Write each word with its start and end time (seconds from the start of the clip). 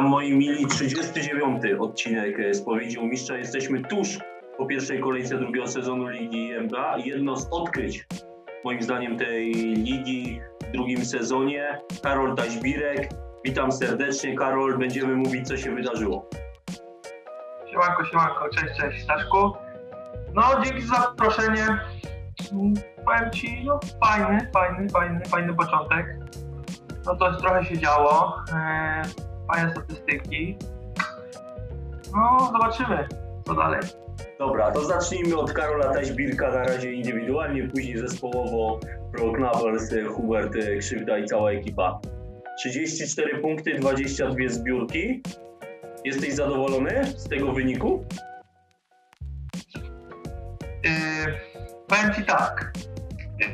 Witam 0.00 0.10
moi 0.10 0.34
mili, 0.34 0.66
39 0.66 1.62
odcinek 1.78 2.36
Spowiedzi 2.52 2.98
u 2.98 3.06
Mistrza. 3.06 3.36
Jesteśmy 3.36 3.80
tuż 3.82 4.18
po 4.58 4.66
pierwszej 4.66 5.00
kolejce 5.00 5.38
drugiego 5.38 5.66
sezonu 5.66 6.08
Ligi 6.08 6.52
NBA. 6.52 6.98
Jedno 6.98 7.36
z 7.36 7.48
odkryć, 7.50 8.06
moim 8.64 8.82
zdaniem, 8.82 9.16
tej 9.16 9.52
ligi 9.74 10.40
w 10.62 10.72
drugim 10.72 11.04
sezonie. 11.04 11.80
Karol 12.02 12.36
Taźbirek. 12.36 13.08
Witam 13.44 13.72
serdecznie, 13.72 14.34
Karol. 14.34 14.78
Będziemy 14.78 15.16
mówić, 15.16 15.48
co 15.48 15.56
się 15.56 15.74
wydarzyło. 15.74 16.28
Siemanko, 17.70 18.04
siemanko, 18.04 18.48
cześć, 18.48 18.80
cześć 18.80 19.04
Staszku. 19.04 19.52
No, 20.34 20.42
dzięki 20.64 20.82
za 20.82 20.94
zaproszenie. 20.94 21.66
Mm, 22.52 22.74
Powiem 23.04 23.30
Ci, 23.30 23.64
no 23.64 23.80
fajny, 24.04 24.50
fajny, 24.54 24.88
fajny, 24.88 25.20
fajny 25.28 25.54
początek. 25.54 26.16
No 27.06 27.16
to 27.16 27.40
trochę 27.40 27.64
się 27.64 27.78
działo. 27.78 28.36
Fajne 29.50 29.70
statystyki. 29.70 30.56
No, 32.14 32.50
zobaczymy, 32.52 33.08
co 33.46 33.54
dalej. 33.54 33.80
Dobra, 34.38 34.70
to 34.70 34.84
zacznijmy 34.84 35.36
od 35.36 35.52
Karola 35.52 35.94
Taźbirka, 35.94 36.50
na 36.50 36.62
razie 36.62 36.92
indywidualnie, 36.92 37.68
później 37.68 37.98
zespołowo 37.98 38.80
Pro 39.12 39.32
Knabels, 39.32 39.94
Hubert 40.14 40.52
Krzywda 40.78 41.18
i 41.18 41.24
cała 41.24 41.50
ekipa. 41.50 42.00
34 42.58 43.38
punkty, 43.38 43.78
22 43.78 44.34
zbiórki. 44.48 45.22
Jesteś 46.04 46.34
zadowolony 46.34 47.04
z 47.16 47.28
tego 47.28 47.52
wyniku? 47.52 48.04
Yy, 50.84 50.90
powiem 51.86 52.14
Ci 52.14 52.24
tak. 52.24 52.72
Yy, 53.40 53.46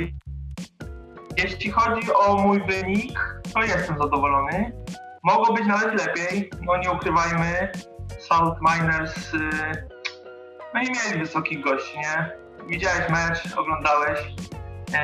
yy, 0.00 0.12
jeśli 1.36 1.70
chodzi 1.70 2.12
o 2.12 2.36
mój 2.36 2.62
wynik, 2.66 3.42
jestem 3.62 3.98
zadowolony. 3.98 4.72
Mogło 5.22 5.54
być 5.54 5.66
nawet 5.66 6.06
lepiej, 6.06 6.50
no 6.62 6.76
nie 6.76 6.90
ukrywajmy. 6.90 7.72
Salt 8.18 8.58
Miners 8.60 9.32
yy, 9.32 9.88
no 10.74 10.80
nie 10.80 10.90
mieli 10.90 11.20
wysokich 11.20 11.60
gości, 11.60 11.98
nie? 11.98 12.30
Widziałeś 12.66 13.08
mecz, 13.10 13.56
oglądałeś. 13.56 14.20
Yy, 14.92 14.98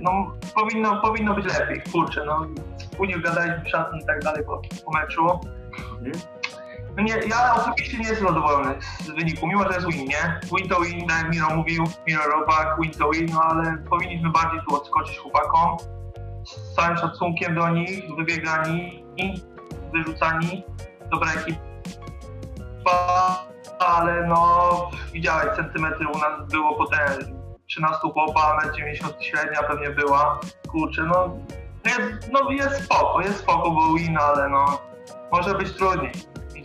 no 0.00 0.32
powinno, 0.54 1.00
powinno 1.00 1.34
być 1.34 1.58
lepiej, 1.58 1.82
kurczę, 1.92 2.24
no. 2.24 2.46
Później 2.96 3.22
gadaliśmy 3.22 3.68
szatni 3.68 4.00
i 4.00 4.06
tak 4.06 4.22
dalej 4.22 4.44
po, 4.44 4.62
po 4.84 4.92
meczu. 4.92 5.40
No 6.96 7.02
nie, 7.02 7.14
ja 7.30 7.54
osobiście 7.54 7.98
nie 7.98 8.08
jestem 8.08 8.28
zadowolony 8.28 8.74
z 9.00 9.10
wyniku, 9.10 9.46
mimo 9.46 9.62
że 9.62 9.74
jest 9.74 9.86
win, 9.86 10.08
nie? 10.08 10.40
Win 10.56 10.68
to 10.68 10.80
win, 10.80 11.06
tak 11.06 11.22
jak 11.22 11.34
Miro 11.34 11.56
mówił, 11.56 11.84
Miro 12.06 12.22
Robak, 12.22 12.80
win 12.80 12.90
to 12.90 13.10
win, 13.10 13.26
no 13.32 13.42
ale 13.42 13.78
powinniśmy 13.90 14.30
bardziej 14.30 14.60
tu 14.68 14.76
odskoczyć 14.76 15.18
chłopakom. 15.18 15.76
Z 16.46 16.74
całym 16.74 16.96
szacunkiem 16.96 17.54
do 17.54 17.68
nich, 17.68 18.14
wybiegani, 18.16 19.04
wyrzucani, 19.92 20.64
dobra 21.10 21.28
ekipa, 21.32 21.60
ale 23.78 24.26
no 24.26 24.90
widziałeś, 25.12 25.56
centymetry 25.56 26.06
u 26.08 26.18
nas 26.18 26.50
było 26.50 26.74
potem 26.74 27.08
13 27.66 27.98
chłopa, 28.12 28.58
1,90 28.64 29.20
średnia 29.20 29.62
pewnie 29.62 29.90
była. 29.90 30.40
Kurczę, 30.68 31.02
no 31.02 31.36
jest, 31.84 32.32
no 32.32 32.50
jest 32.50 32.84
spoko, 32.84 33.20
jest 33.20 33.38
spoko, 33.38 33.70
bo 33.70 33.94
win, 33.94 34.18
ale 34.18 34.48
no 34.48 34.80
może 35.32 35.54
być 35.54 35.72
trudniej 35.72 36.12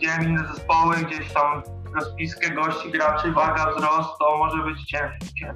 widziałem 0.02 0.28
inne 0.28 0.48
zespoły, 0.48 0.96
gdzieś 0.96 1.32
tam 1.32 1.62
rozpiskę 1.94 2.50
gości, 2.50 2.90
graczy, 2.90 3.32
waga, 3.32 3.70
wzrost, 3.70 4.18
to 4.18 4.36
może 4.38 4.62
być 4.62 4.84
ciężkie. 4.84 5.54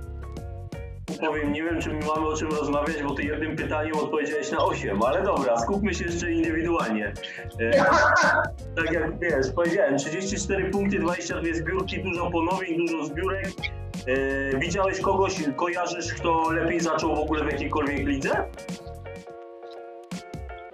Powiem, 1.21 1.53
nie 1.53 1.63
wiem, 1.65 1.81
czy 1.81 1.89
my 1.93 1.99
mamy 2.07 2.27
o 2.29 2.37
czym 2.37 2.49
rozmawiać, 2.49 3.03
bo 3.03 3.15
ty 3.15 3.23
jednym 3.23 3.57
pytaniem 3.57 3.97
odpowiedziałeś 3.97 4.51
na 4.51 4.59
8, 4.59 5.03
ale 5.03 5.23
dobra, 5.23 5.59
skupmy 5.59 5.95
się 5.95 6.05
jeszcze 6.05 6.33
indywidualnie. 6.33 7.13
E, 7.61 7.71
tak 8.77 8.93
jak 8.93 9.19
wiesz, 9.19 9.47
powiedziałem, 9.57 9.99
34 9.99 10.71
punkty, 10.71 10.99
22 10.99 11.55
zbiórki, 11.55 12.03
dużo 12.03 12.31
ponowień, 12.31 12.87
dużo 12.87 13.05
zbiórek. 13.05 13.47
E, 14.53 14.59
widziałeś 14.59 15.01
kogoś, 15.01 15.35
kojarzysz, 15.57 16.15
kto 16.15 16.51
lepiej 16.51 16.81
zaczął 16.81 17.17
w 17.17 17.19
ogóle 17.19 17.45
w 17.45 17.53
jakiejkolwiek 17.53 17.99
lidze? 18.07 18.45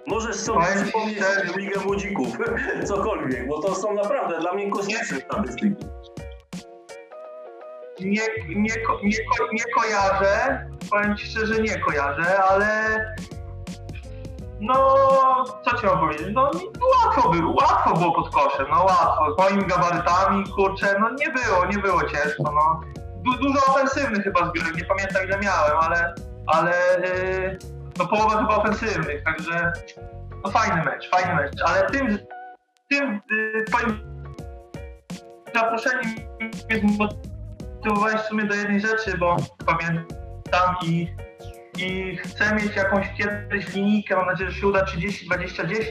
Możesz 0.07 0.35
sobie 0.35 0.59
Powiem 0.59 0.83
przypomnieć 0.83 1.17
szczerze- 1.17 1.59
Ligę 1.59 1.79
Młodzików, 1.85 2.27
cokolwiek, 2.87 3.47
bo 3.47 3.61
to 3.61 3.75
są 3.75 3.93
naprawdę 3.93 4.39
dla 4.39 4.53
mnie 4.53 4.69
kosmiczne 4.71 5.17
statystyki. 5.17 5.75
Nie, 7.99 8.21
nie, 8.47 8.71
nie, 9.03 9.17
nie 9.53 9.63
kojarzę, 9.75 10.65
powiem 10.91 11.17
Ci 11.17 11.25
szczerze, 11.27 11.61
nie 11.61 11.79
kojarzę, 11.79 12.43
ale 12.43 12.67
no, 14.59 14.97
co 15.65 15.77
Ci 15.77 15.85
mam 15.85 15.99
powiedzieć, 15.99 16.27
no 16.33 16.51
łatwo 17.05 17.29
było, 17.29 17.53
łatwo 17.53 17.93
było 17.93 18.11
pod 18.15 18.33
koszem, 18.33 18.65
no 18.71 18.83
łatwo, 18.83 19.35
z 19.35 19.37
moimi 19.37 19.65
gabarytami, 19.65 20.43
kurczę, 20.55 20.95
no 20.99 21.09
nie 21.09 21.29
było, 21.29 21.65
nie 21.65 21.77
było 21.77 22.03
ciężko, 22.03 22.43
no. 22.43 22.81
Du- 23.23 23.37
dużo 23.37 23.59
ofensywnych 23.67 24.23
chyba 24.23 24.49
zbiórek, 24.49 24.75
nie 24.75 24.85
pamiętam 24.85 25.23
ile 25.25 25.39
miałem, 25.39 25.77
ale, 25.77 26.13
ale 26.47 26.71
yy, 27.01 27.57
no 27.99 28.07
połowa 28.07 28.37
chyba 28.37 28.55
ofensywnych, 28.55 29.23
także 29.23 29.73
no 30.45 30.51
fajny 30.51 30.83
mecz, 30.83 31.09
fajny 31.09 31.35
mecz, 31.35 31.61
ale 31.65 31.89
tym, 31.89 32.19
tym 32.89 33.21
yy, 33.31 33.63
Twoim 33.63 34.13
zaproszeniem 35.55 36.01
mnie 36.69 36.81
zmotywowałeś 37.83 38.21
w 38.21 38.25
sumie 38.25 38.45
do 38.45 38.55
jednej 38.55 38.81
rzeczy, 38.81 39.17
bo 39.17 39.37
pamiętam 39.65 40.75
i, 40.85 41.07
i 41.77 42.17
chcę 42.17 42.55
mieć 42.55 42.75
jakąś 42.75 43.07
kiedyś 43.17 43.73
linijkę, 43.73 44.15
mam 44.15 44.25
nadzieję, 44.25 44.51
że 44.51 44.59
się 44.59 44.67
uda 44.67 44.83
30-20-10 44.83 45.83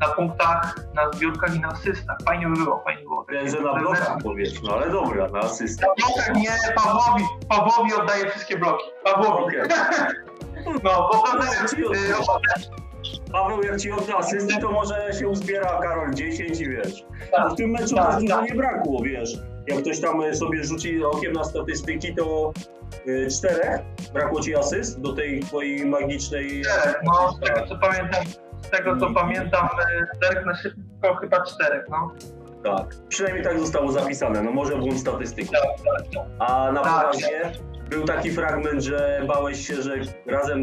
na 0.00 0.08
punktach, 0.08 0.76
na 0.94 1.12
zbiórkach 1.12 1.56
i 1.56 1.60
na 1.60 1.68
asystach. 1.68 2.16
Fajnie 2.24 2.46
by 2.46 2.54
było, 2.56 2.82
fajnie 2.84 3.02
by 3.02 3.08
było. 3.08 3.26
Że 3.46 3.60
na 3.60 3.74
blokach 3.74 4.16
powiesz, 4.22 4.62
no 4.62 4.74
ale 4.74 4.90
dobra, 4.90 5.28
na 5.28 5.38
asystę. 5.38 5.86
Na 5.86 5.94
blokach 5.94 6.34
nie, 6.34 6.74
Pawłowi, 6.74 7.24
Pawłowi 7.48 7.94
oddaję 7.94 8.30
wszystkie 8.30 8.58
bloki. 8.58 8.84
Pawłowi. 9.04 9.60
Okej. 9.60 9.70
No, 10.84 11.08
bo 11.12 11.22
to 11.38 11.44
jest, 11.44 11.74
y, 11.74 13.32
Paweł, 13.32 13.62
jak 13.62 13.80
ci 13.80 13.92
odda 13.92 14.16
asysty, 14.16 14.60
to 14.60 14.72
może 14.72 15.12
się 15.18 15.28
uzbiera 15.28 15.80
Karol 15.82 16.14
10 16.14 16.60
i 16.60 16.68
wiesz. 16.68 17.04
Tak, 17.36 17.52
w 17.52 17.54
tym 17.54 17.70
meczu 17.70 17.94
tak, 17.94 18.20
dużo 18.20 18.36
tak. 18.36 18.50
nie 18.50 18.54
brakło, 18.54 19.02
wiesz. 19.02 19.38
Jak 19.70 19.80
ktoś 19.80 20.00
tam 20.00 20.22
e, 20.22 20.34
sobie 20.34 20.64
rzuci 20.64 21.04
okiem 21.04 21.32
na 21.32 21.44
statystyki, 21.44 22.14
to 22.14 22.52
y, 23.08 23.28
czterech 23.30 23.80
brakło 24.12 24.40
ci 24.40 24.56
asyst 24.56 25.00
do 25.00 25.12
tej 25.12 25.40
twojej 25.40 25.86
magicznej... 25.86 26.62
czterech, 26.62 27.00
no, 27.04 27.32
z 27.32 27.40
tego 27.40 27.66
co 27.66 27.78
pamiętam, 27.78 28.24
z 28.62 28.70
tego 28.70 28.96
co 28.96 29.10
pamiętam, 29.14 29.68
czterech 30.16 30.46
na 30.46 30.54
szybko 30.56 31.14
chyba 31.20 31.44
czterech, 31.44 31.84
no. 31.90 32.12
Tak, 32.64 32.94
przynajmniej 33.08 33.44
tak 33.44 33.60
zostało 33.60 33.92
zapisane, 33.92 34.42
no 34.42 34.50
może 34.50 34.76
błąd 34.76 35.00
statystyki. 35.00 35.48
Tak, 35.48 35.62
tak, 35.62 36.08
tak. 36.14 36.26
A 36.38 36.72
na 36.72 36.82
Tak. 36.82 36.92
poważnie 36.92 37.52
był 37.90 38.04
taki 38.04 38.30
fragment, 38.30 38.82
że 38.82 39.22
bałeś 39.26 39.66
się, 39.66 39.82
że 39.82 39.94
razem 40.26 40.62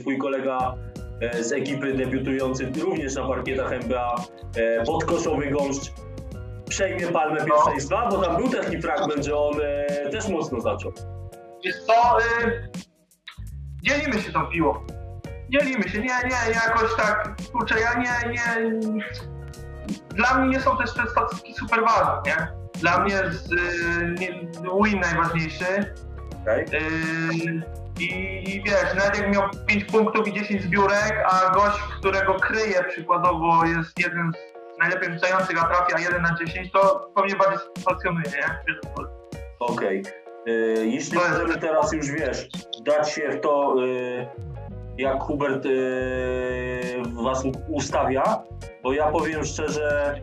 twój 0.00 0.18
kolega 0.18 0.74
e, 1.20 1.44
z 1.44 1.52
ekipy 1.52 1.92
debiutujący 1.92 2.72
również 2.80 3.14
na 3.14 3.28
parkietach 3.28 3.72
NBA, 3.72 4.14
e, 4.56 4.84
podkoszowy 4.84 5.50
gąszcz, 5.50 5.92
przejmie 6.68 7.06
palmę 7.06 7.44
pierwszeństwa, 7.44 8.08
bo 8.10 8.18
tam 8.18 8.36
był 8.36 8.48
taki 8.48 8.82
fragment, 8.82 9.24
że 9.24 9.38
on 9.38 9.54
e, 9.62 10.10
też 10.10 10.28
mocno 10.28 10.60
zaczął. 10.60 10.92
Wiesz 11.64 11.76
co, 11.82 12.18
y, 12.20 12.70
dzielimy 13.82 14.22
się 14.22 14.32
tą 14.32 14.46
piłą. 14.46 14.74
Dzielimy 15.48 15.88
się, 15.88 15.98
nie, 15.98 16.04
nie, 16.24 16.54
jakoś 16.54 16.96
tak, 16.96 17.36
kurczę, 17.52 17.80
ja 17.80 17.94
nie, 17.94 18.32
nie, 18.32 18.80
dla 20.14 20.38
mnie 20.38 20.48
nie 20.48 20.60
są 20.60 20.76
też 20.76 20.94
te 20.94 21.06
statystyki 21.06 21.54
super 21.54 21.80
ważne, 21.80 22.22
nie? 22.26 22.48
Dla 22.80 22.98
mnie 22.98 23.16
z, 23.30 23.52
y, 23.52 24.14
win 24.84 25.00
najważniejszy 25.00 25.94
Okay? 26.46 26.64
y, 26.72 27.62
i, 28.00 28.04
i 28.50 28.62
wiesz, 28.62 28.94
nawet 28.96 29.18
jak 29.18 29.34
miał 29.34 29.42
5 29.66 29.84
punktów 29.84 30.28
i 30.28 30.32
10 30.32 30.62
zbiórek, 30.62 31.24
a 31.26 31.54
gość, 31.54 31.78
którego 31.98 32.34
kryje 32.34 32.84
przykładowo 32.84 33.64
jest 33.64 33.98
jeden 33.98 34.32
z 34.32 34.55
najlepiej 34.78 35.12
rzucających, 35.14 35.64
a 35.64 35.66
trafia 35.66 35.98
1 35.98 36.22
na 36.22 36.36
10, 36.46 36.72
to 36.72 37.10
pewnie 37.14 37.36
bardziej 37.36 37.58
satysfakcjonuje, 37.58 38.26
nie? 38.26 38.74
Okej. 39.58 40.02
E, 40.46 40.50
Jeśli 40.86 41.18
możemy 41.18 41.58
teraz 41.58 41.92
już, 41.92 42.10
wiesz, 42.10 42.48
dać 42.84 43.12
się 43.12 43.30
w 43.30 43.40
to, 43.40 43.74
e, 43.84 44.26
jak 44.98 45.22
Hubert 45.22 45.66
e, 45.66 45.70
was 47.22 47.44
ustawia, 47.68 48.42
bo 48.82 48.92
ja 48.92 49.06
powiem 49.06 49.44
szczerze, 49.44 50.20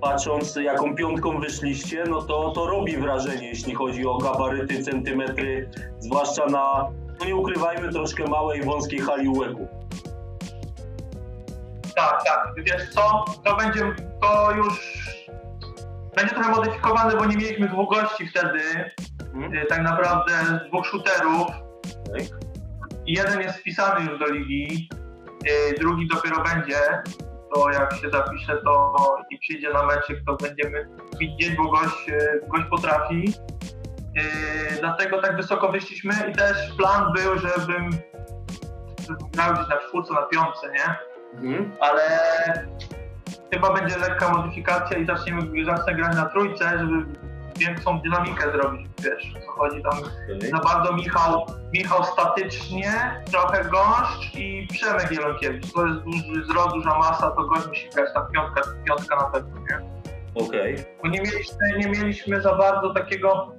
patrząc 0.00 0.56
jaką 0.56 0.94
piątką 0.94 1.40
wyszliście, 1.40 2.04
no 2.08 2.22
to 2.22 2.50
to 2.50 2.66
robi 2.66 2.96
wrażenie, 2.96 3.48
jeśli 3.48 3.74
chodzi 3.74 4.06
o 4.06 4.18
gabaryty, 4.18 4.82
centymetry, 4.82 5.70
zwłaszcza 5.98 6.46
na, 6.46 6.90
no 7.20 7.26
nie 7.26 7.36
ukrywajmy, 7.36 7.92
troszkę 7.92 8.24
małej, 8.24 8.62
wąskiej 8.62 8.98
hali 8.98 9.28
łeku. 9.28 9.68
Tak, 11.96 12.24
tak. 12.24 12.52
Wiesz 12.56 12.90
co, 12.90 13.24
to 13.44 13.56
będzie, 13.56 13.94
to 14.22 14.52
już 14.52 15.06
będzie 16.16 16.34
trochę 16.34 16.50
modyfikowane, 16.50 17.16
bo 17.16 17.24
nie 17.26 17.36
mieliśmy 17.36 17.68
dwóch 17.68 17.94
gości 17.94 18.28
wtedy, 18.28 18.60
y, 19.62 19.66
tak 19.68 19.82
naprawdę 19.82 20.32
dwóch 20.68 20.86
shooterów. 20.86 21.48
Okej. 22.10 22.28
I 23.06 23.12
jeden 23.12 23.40
jest 23.40 23.58
wpisany 23.58 24.10
już 24.10 24.18
do 24.18 24.26
ligi, 24.26 24.88
y, 25.48 25.74
drugi 25.78 26.08
dopiero 26.08 26.42
będzie. 26.42 27.02
to 27.54 27.70
jak 27.70 27.94
się 27.94 28.10
zapisze 28.10 28.56
to 28.64 28.94
i 29.30 29.38
przyjdzie 29.38 29.72
na 29.72 29.86
meczyk, 29.86 30.18
to 30.26 30.36
będziemy 30.36 30.88
widzieć, 31.20 31.56
bo 31.56 31.70
gość, 31.70 32.08
e, 32.08 32.48
gość 32.48 32.64
potrafi. 32.70 33.32
Dlatego 34.80 35.22
tak 35.22 35.36
wysoko 35.36 35.68
wyszliśmy 35.72 36.12
i 36.30 36.32
też 36.32 36.56
plan 36.76 37.12
był, 37.12 37.38
żebym 37.38 37.90
grał 39.32 39.54
gdzieś 39.54 39.68
na 39.68 39.76
czwórce, 39.76 40.14
na 40.14 40.22
piątce, 40.22 40.72
nie? 40.72 41.15
Mhm. 41.36 41.72
ale 41.80 42.02
chyba 43.52 43.72
będzie 43.72 43.98
lekka 43.98 44.32
modyfikacja 44.32 44.98
i 44.98 45.06
zaczniemy, 45.06 45.64
zacznę 45.64 45.94
grać 45.94 46.16
na 46.16 46.24
trójce, 46.24 46.78
żeby 46.78 47.06
większą 47.58 48.00
dynamikę 48.00 48.52
zrobić, 48.52 48.86
wiesz, 49.04 49.34
co 49.46 49.52
chodzi 49.52 49.82
tam. 49.82 49.98
Okej. 50.36 50.50
Za 50.50 50.58
bardzo 50.58 50.92
Michał, 50.92 51.46
Michał 51.72 52.04
statycznie, 52.04 52.92
trochę 53.30 53.64
gość 53.64 54.34
i 54.34 54.68
Przemek 54.72 55.10
Jelonkiewicz. 55.10 55.72
To 55.72 55.86
jest 55.86 56.00
duży 56.00 56.42
wzrost, 56.42 56.74
duża 56.74 56.98
masa, 56.98 57.30
to 57.30 57.42
gość 57.44 57.66
musi 57.66 57.88
grać 57.94 58.14
tam 58.14 58.26
piątka, 58.32 58.62
piątka 58.84 59.16
na 59.16 59.24
pewno, 59.24 59.60
nie? 59.60 59.80
Okej. 60.46 60.76
Bo 61.02 61.08
nie 61.08 61.20
mieliśmy, 61.20 61.78
nie 61.78 61.88
mieliśmy 61.88 62.40
za 62.42 62.54
bardzo 62.54 62.94
takiego, 62.94 63.52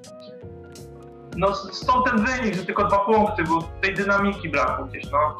no 1.37 1.55
stąd 1.55 2.05
ten 2.05 2.25
wynik, 2.25 2.55
że 2.55 2.65
tylko 2.65 2.83
dwa 2.83 2.99
punkty, 2.99 3.43
bo 3.43 3.61
tej 3.81 3.93
dynamiki 3.93 4.49
brakło 4.49 4.85
gdzieś, 4.85 5.11
no. 5.11 5.37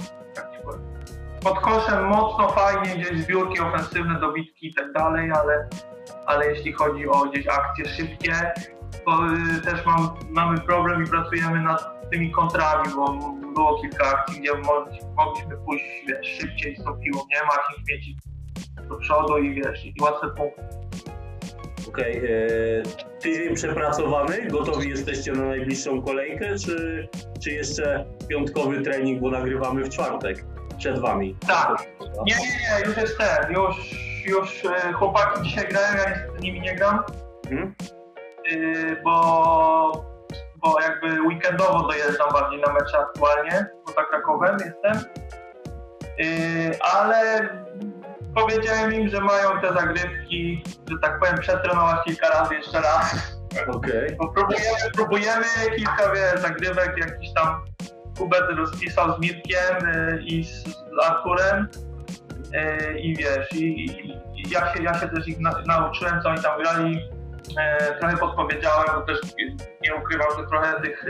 Pod 1.43 1.59
koszem 1.59 2.05
mocno, 2.07 2.49
fajnie, 2.49 2.95
gdzieś 2.95 3.21
zbiórki 3.23 3.59
ofensywne, 3.59 4.19
dobitki 4.19 4.67
i 4.67 4.73
tak 4.73 4.91
dalej, 4.93 5.31
ale, 5.31 5.67
ale 6.25 6.47
jeśli 6.47 6.71
chodzi 6.73 7.07
o 7.09 7.25
gdzieś 7.25 7.47
akcje 7.47 7.85
szybkie, 7.85 8.33
to 9.05 9.19
y, 9.57 9.61
też 9.61 9.85
mam, 9.85 10.09
mamy 10.29 10.59
problem 10.61 11.03
i 11.03 11.07
pracujemy 11.07 11.61
nad 11.61 12.09
tymi 12.11 12.31
kontrami, 12.31 12.89
bo 12.95 13.13
było 13.55 13.81
kilka 13.81 14.05
akcji, 14.05 14.41
gdzie 14.41 14.51
mogli- 14.51 15.15
mogliśmy 15.15 15.57
pójść 15.57 15.85
wiesz, 16.07 16.27
szybciej 16.39 16.75
z 16.75 16.83
tą 16.83 16.93
piłą, 16.93 17.19
nie? 17.31 17.39
Marcin 17.47 17.85
śmieci 17.87 18.17
do 18.89 18.95
przodu 18.95 19.37
i 19.37 19.53
wiesz, 19.53 19.85
i 19.85 19.93
łatwe 20.01 20.27
punkty. 20.29 20.61
Okej. 21.89 22.17
e, 22.17 22.83
Tydzień 23.21 23.55
przepracowany, 23.55 24.47
gotowi 24.47 24.89
jesteście 24.89 25.31
na 25.31 25.43
najbliższą 25.45 26.01
kolejkę, 26.01 26.55
czy, 26.65 27.07
czy 27.43 27.51
jeszcze 27.51 28.05
piątkowy 28.29 28.81
trening, 28.81 29.21
bo 29.21 29.29
nagrywamy 29.31 29.83
w 29.83 29.89
czwartek 29.89 30.45
przed 30.77 31.00
wami? 31.00 31.35
Tak. 31.47 31.77
Nie, 32.25 32.35
nie, 32.35 32.41
nie, 32.41 32.85
już 32.85 32.97
jest 32.97 33.18
ten, 33.18 33.53
już, 33.53 33.75
już 34.25 34.65
e, 34.65 34.94
chłopaki 34.94 35.41
dzisiaj 35.44 35.68
grają, 35.68 35.88
ja 35.97 36.09
niestety 36.09 36.38
z 36.39 36.41
nimi 36.41 36.62
nie 36.62 36.75
gram, 36.75 37.03
Mhm. 37.45 37.75
yy, 38.45 39.01
bo, 39.03 40.06
bo 40.56 40.81
jakby 40.81 41.21
weekendowo 41.21 41.88
dojeżdżam 41.88 42.29
bardziej 42.33 42.62
na 42.62 42.74
mecze 42.74 42.97
aktualnie, 43.00 43.65
poza 43.85 44.03
Krakowem 44.03 44.57
jestem, 44.59 45.09
yy, 46.18 46.80
ale 46.81 47.50
powiedziałem 48.35 48.94
im, 48.94 49.09
że 49.09 49.21
mają 49.21 49.62
te 49.62 49.73
zagrywki, 49.73 50.63
że 50.91 50.95
tak 51.01 51.19
powiem, 51.19 51.38
przetrenować 51.38 52.03
kilka 52.06 52.30
razy 52.30 52.56
jeszcze 52.56 52.81
raz. 52.81 53.38
Okej. 53.68 54.15
Bo 54.19 54.27
próbujemy, 54.27 54.77
próbujemy 54.95 55.45
kilka 55.77 56.12
wie, 56.13 56.38
zagrywek, 56.38 56.97
jakiś 56.97 57.33
tam 57.33 57.65
Hubert 58.17 58.51
rozpisał 58.57 59.17
z 59.17 59.19
Mirkiem 59.19 59.87
y, 59.87 60.23
i 60.23 60.43
z, 60.43 60.63
Arturem 61.03 61.67
y, 62.53 62.99
i 62.99 63.15
wiesz, 63.15 63.53
i, 63.53 63.85
i, 63.85 64.11
i 64.11 64.49
ja, 64.49 64.73
się, 64.73 64.83
ja 64.83 64.93
się 64.93 65.07
też 65.07 65.27
ich 65.27 65.39
na, 65.39 65.61
nauczyłem, 65.67 66.21
co 66.21 66.29
oni 66.29 66.41
tam 66.41 66.61
grali, 66.61 66.97
y, 66.97 67.99
trochę 67.99 68.17
podpowiedziałem, 68.17 68.87
bo 68.95 69.01
też 69.01 69.19
nie 69.83 69.95
ukrywam, 69.95 70.27
że 70.39 70.47
trochę 70.47 70.81
tych 70.81 71.05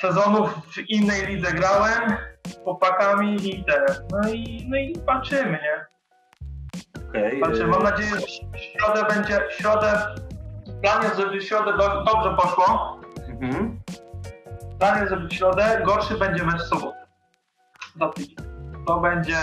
sezonów 0.00 0.50
w 0.50 0.78
innej 0.90 1.26
lidze 1.26 1.52
grałem 1.52 2.16
z 2.46 2.58
chłopakami 2.64 3.48
i 3.48 3.64
te, 3.64 3.84
no 4.10 4.28
i, 4.28 4.66
no 4.68 4.76
i 4.76 4.98
patrzymy, 5.06 5.58
nie? 5.62 5.98
Okej. 7.08 7.40
Patrzę, 7.40 7.64
e, 7.64 7.66
mam 7.66 7.82
nadzieję, 7.82 8.10
że 8.10 8.16
w 8.18 8.58
środę 8.58 9.04
będzie, 9.14 9.40
w 9.50 9.52
środę, 9.52 9.92
plan 10.82 11.02
jest, 11.02 11.16
żeby 11.16 11.38
w 11.38 11.42
środę 11.42 11.72
do, 11.72 12.04
dobrze 12.04 12.36
poszło. 12.36 13.00
mhm. 13.28 13.80
Żeby 15.08 15.28
w 15.28 15.32
środę, 15.32 15.82
gorszy 15.86 16.14
będzie 16.18 16.44
mecz 16.44 16.62
w 16.62 16.66
sobotę. 16.68 16.98
To 18.86 19.00
będzie, 19.00 19.36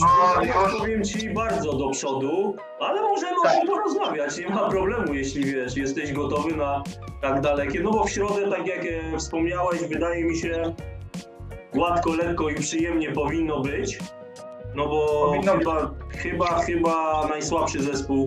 no 0.00 0.42
ja 0.44 0.62
już, 0.62 0.78
powiem 0.78 1.04
ci 1.04 1.30
bardzo 1.30 1.72
do 1.72 1.90
przodu, 1.90 2.56
ale 2.80 3.00
możemy 3.02 3.40
o 3.40 3.42
Tak. 3.42 3.52
tym 3.56 3.66
porozmawiać, 3.66 4.38
nie 4.38 4.48
ma 4.48 4.68
problemu, 4.70 5.14
jeśli 5.14 5.44
wiesz, 5.44 5.76
jesteś 5.76 6.12
gotowy 6.12 6.56
na 6.56 6.82
tak 7.22 7.40
dalekie. 7.40 7.80
No 7.80 7.90
bo 7.90 8.04
w 8.04 8.10
środę, 8.10 8.50
tak 8.50 8.66
jak 8.66 8.80
e, 8.84 9.18
wspomniałeś, 9.18 9.80
wydaje 9.84 10.24
mi 10.24 10.36
się 10.38 10.74
gładko, 11.72 12.14
lekko 12.14 12.48
i 12.50 12.54
przyjemnie 12.54 13.12
powinno 13.12 13.60
być. 13.60 13.98
No 14.74 14.86
bo 14.88 15.06
Powinno 15.26 15.52
być. 15.54 15.64
chyba, 15.66 15.90
chyba, 16.18 16.46
chyba 16.62 17.26
najsłabszy 17.28 17.82
zespół, 17.82 18.26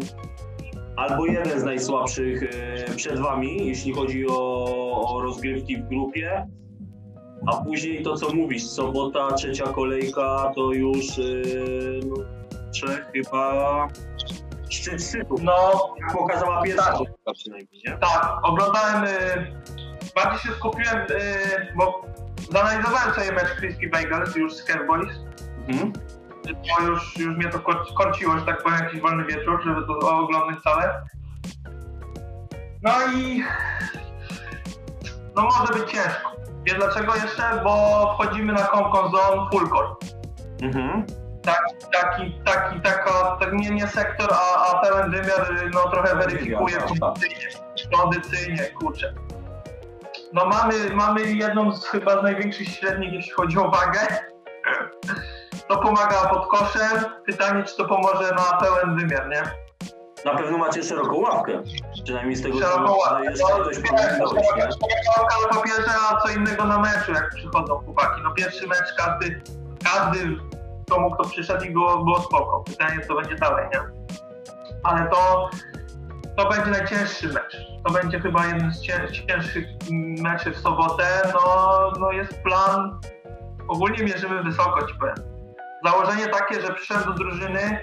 albo 0.96 1.26
jeden 1.26 1.60
z 1.60 1.64
najsłabszych 1.64 2.44
e, 2.44 2.96
przed 2.96 3.20
wami, 3.20 3.68
jeśli 3.68 3.94
chodzi 3.94 4.26
o, 4.30 4.66
o 5.08 5.22
rozgrywki 5.22 5.78
w 5.78 5.88
grupie. 5.88 6.48
A 7.48 7.56
później 7.64 8.04
to, 8.04 8.16
co 8.16 8.34
mówisz, 8.34 8.64
sobota, 8.68 9.32
trzecia 9.34 9.64
kolejka, 9.66 10.52
to 10.56 10.72
już 10.72 11.18
yy, 11.18 12.00
no, 12.06 12.16
trzech 12.72 13.12
chyba 13.14 13.88
szczyt 14.70 15.04
szczytów. 15.04 15.42
no 15.42 15.54
Jak 16.00 16.14
pokazała 16.18 16.62
pierwsza 16.62 16.84
Tak. 16.84 16.94
kolejka 16.94 17.34
przynajmniej, 17.34 17.82
nie? 17.88 17.98
tak, 17.98 18.40
oglądałem, 18.44 19.04
y, 19.04 19.08
bardziej 20.16 20.40
się 20.40 20.52
skupiłem, 20.58 20.98
y, 20.98 21.06
bo 21.76 22.02
zanalizowałem 22.52 23.14
sobie 23.14 23.32
mecz 23.32 23.56
Crispy 23.58 23.90
Bagels 23.90 24.36
już 24.36 24.54
z 24.54 24.66
Careboys. 24.66 25.10
Mhm. 25.68 25.94
Bo 26.52 26.86
już, 26.86 27.18
już 27.18 27.38
mnie 27.38 27.50
to 27.50 27.60
kor- 27.60 27.94
korciło, 27.94 28.40
że 28.40 28.46
tak 28.46 28.64
powiem, 28.64 28.80
jakiś 28.80 29.02
wolny 29.02 29.26
wieczór, 29.26 29.62
żeby 29.66 29.82
to 29.88 30.18
oglądać 30.18 30.64
całe. 30.64 31.02
No 32.82 32.92
i 33.16 33.44
no 35.36 35.42
może 35.42 35.74
być 35.74 35.92
ciężko. 35.92 36.32
Wiesz 36.66 36.76
dlaczego 36.76 37.16
jeszcze? 37.16 37.62
Bo 37.64 38.14
wchodzimy 38.14 38.54
na 38.54 38.66
Comcom 38.68 39.12
Zone 39.12 39.50
Full 39.52 39.70
Court. 39.70 40.06
Mhm. 40.62 41.06
Taki, 41.44 41.76
taki, 41.92 42.42
taki, 42.46 42.82
taka, 42.82 43.38
tak 43.40 43.54
nie, 43.54 43.70
nie 43.70 43.88
sektor, 43.88 44.30
a, 44.34 44.66
a 44.66 44.82
pełen 44.82 45.12
wymiar, 45.12 45.70
no 45.74 45.90
trochę 45.90 46.16
weryfikuje 46.16 46.76
tak, 46.78 46.88
tak. 46.90 47.00
kondycyjnie, 47.00 47.48
kondycyjnie, 47.98 48.64
kurczę. 48.64 49.14
No 50.34 50.46
mamy, 50.46 50.74
mamy 50.96 51.22
jedną 51.34 51.76
z 51.76 51.88
chyba 51.88 52.20
z 52.20 52.24
największych 52.24 52.68
średnich, 52.70 53.14
jeśli 53.14 53.32
chodzi 53.32 53.58
o 53.58 53.72
wagę. 53.72 54.00
To 55.68 55.78
pomaga 55.78 56.30
pod 56.30 56.48
koszem. 56.48 57.06
Pytanie, 57.26 57.64
czy 57.64 57.78
to 57.78 57.86
pomoże 57.86 58.32
na 58.36 58.58
pełen 58.58 58.98
wymiar, 58.98 59.30
nie? 59.30 59.44
Na 60.26 60.38
pewno 60.38 60.58
macie 60.58 60.84
szeroką 60.84 61.16
ławkę. 61.16 61.64
Przynajmniej 62.04 62.36
z 62.36 62.44
tego 62.44 62.60
Szeroką 62.60 62.88
co 62.88 62.98
ławkę. 62.98 63.24
jeszcze 63.24 63.44
No, 63.50 63.64
ktoś 63.64 63.78
ławka 65.18 65.36
na 65.42 65.48
papierze, 65.48 65.92
a 66.12 66.22
co 66.22 66.30
innego 66.30 66.66
na 66.66 66.80
meczu, 66.80 67.12
jak 67.12 67.30
przychodzą 67.30 67.80
chłopaki. 67.80 68.22
No 68.24 68.34
pierwszy 68.34 68.68
mecz 68.68 68.94
każdy, 68.98 69.42
każdy 69.84 70.38
komu 70.90 71.12
kto 71.12 71.24
przyszedł 71.30 71.66
i 71.66 71.70
było, 71.70 72.04
było 72.04 72.22
spoko. 72.22 72.64
Pytanie, 72.64 73.00
co 73.08 73.16
będzie 73.16 73.36
dalej, 73.36 73.66
nie? 73.74 73.80
Ale 74.84 75.10
to, 75.10 75.50
to 76.38 76.50
będzie 76.50 76.72
najcięższy 76.72 77.28
mecz. 77.28 77.58
To 77.86 77.94
będzie 77.94 78.20
chyba 78.20 78.46
jeden 78.46 78.74
z 78.74 78.82
cię, 78.82 79.08
cięższych 79.30 79.66
meczy 80.22 80.52
w 80.52 80.58
sobotę. 80.58 81.06
No, 81.34 81.92
no 82.00 82.12
jest 82.12 82.44
plan. 82.44 83.00
Ogólnie 83.68 84.04
mierzymy 84.04 84.44
wysoko, 84.44 84.88
ci 84.88 84.94
powiem. 85.00 85.33
Założenie 85.86 86.28
takie, 86.28 86.62
że 86.62 86.74
przyszedłem 86.74 87.06
do 87.06 87.14
drużyny, 87.14 87.80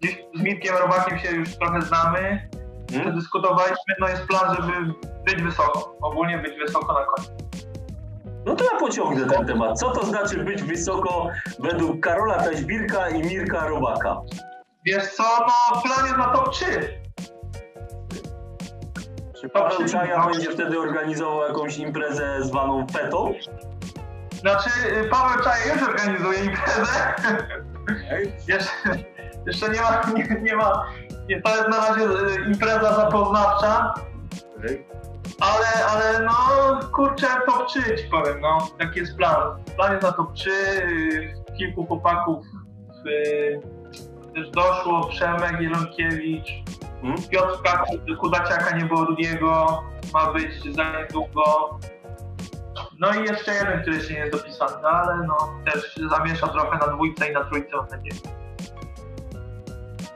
gdzieś 0.00 0.16
z 0.36 0.42
Mirkiem 0.42 0.76
Robakiem 0.76 1.18
się 1.18 1.30
już 1.30 1.56
trochę 1.56 1.82
znamy, 1.82 2.48
Mhm. 2.92 3.02
przedyskutowaliśmy, 3.02 3.94
no 4.00 4.08
jest 4.08 4.26
plan, 4.26 4.56
żeby 4.56 4.72
być 5.26 5.42
wysoko. 5.42 5.96
Ogólnie 6.02 6.38
być 6.38 6.58
wysoko 6.66 6.92
na 6.92 7.04
końcu. 7.06 7.32
No 8.46 8.56
to 8.56 8.64
ja 8.64 8.78
pociągnę 8.80 9.26
ten 9.26 9.46
temat. 9.46 9.78
Co 9.78 9.90
to 9.90 10.06
znaczy 10.06 10.44
być 10.44 10.62
wysoko 10.62 11.28
według 11.58 12.00
Karola 12.00 12.34
Taźbirka 12.42 13.08
i 13.08 13.22
Mirka 13.22 13.68
Robaka? 13.68 14.16
Wiesz 14.86 15.08
co, 15.14 15.22
no 15.40 15.80
plan 15.82 16.06
jest 16.06 16.18
na 16.18 16.28
top 16.32 16.50
3. 16.52 16.66
Czy 19.40 19.48
Paweł 19.48 19.88
Czaja 19.88 20.26
będzie 20.26 20.50
wtedy 20.50 20.80
organizował 20.80 21.42
jakąś 21.48 21.78
imprezę 21.78 22.42
zwaną 22.42 22.86
petą? 22.86 23.32
Znaczy, 24.40 24.70
y, 25.04 25.08
Paweł 25.08 25.44
Czaje 25.44 25.72
już 25.72 25.82
organizuje 25.82 26.44
imprezę. 26.44 27.14
jeszcze, 28.48 28.70
jeszcze 29.46 29.68
nie 29.68 29.80
ma, 29.80 30.02
nie, 30.14 30.40
nie 30.40 30.56
ma, 30.56 30.86
to 31.44 31.56
jest 31.56 31.68
na 31.68 31.88
razie 31.88 32.04
y, 32.04 32.44
impreza 32.46 32.94
zapoznawcza, 32.94 33.94
ale, 35.40 35.86
ale 35.90 36.24
no 36.24 36.34
kurczę, 36.92 37.26
top 37.46 37.66
3 37.68 37.80
ci 37.96 38.04
powiem, 38.10 38.40
no, 38.40 38.68
jaki 38.80 39.00
jest 39.00 39.16
plan. 39.16 39.64
Plan 39.76 39.92
jest 39.92 40.02
na 40.02 40.12
top 40.12 40.34
3, 40.34 40.50
y, 40.50 41.34
kilku 41.58 41.86
chłopaków 41.86 42.46
y, 43.06 43.60
też 44.34 44.50
doszło, 44.50 45.08
Przemek 45.08 45.60
Jelonkiewicz, 45.60 46.48
Hmm? 47.00 47.16
Piotrka 47.30 47.84
Kudaciaka 48.20 48.76
nie 48.76 48.84
było 48.84 49.04
drugiego, 49.04 49.82
ma 50.12 50.32
być 50.32 50.74
za 50.74 50.98
niedługo. 50.98 51.78
No 52.98 53.14
i 53.14 53.24
jeszcze 53.24 53.54
jeden, 53.54 53.82
który 53.82 54.00
się 54.00 54.14
nie 54.14 54.20
jest 54.20 54.32
dopisany, 54.32 54.72
no 54.82 54.88
ale 54.88 55.26
no 55.26 55.36
też 55.64 55.94
się 55.94 56.08
zamiesza 56.08 56.48
trochę 56.48 56.78
na 56.78 56.94
dwójce 56.94 57.30
i 57.30 57.32
na 57.32 57.44
trójce 57.44 57.76
mam 57.76 57.86
nadzieję. 57.88 58.20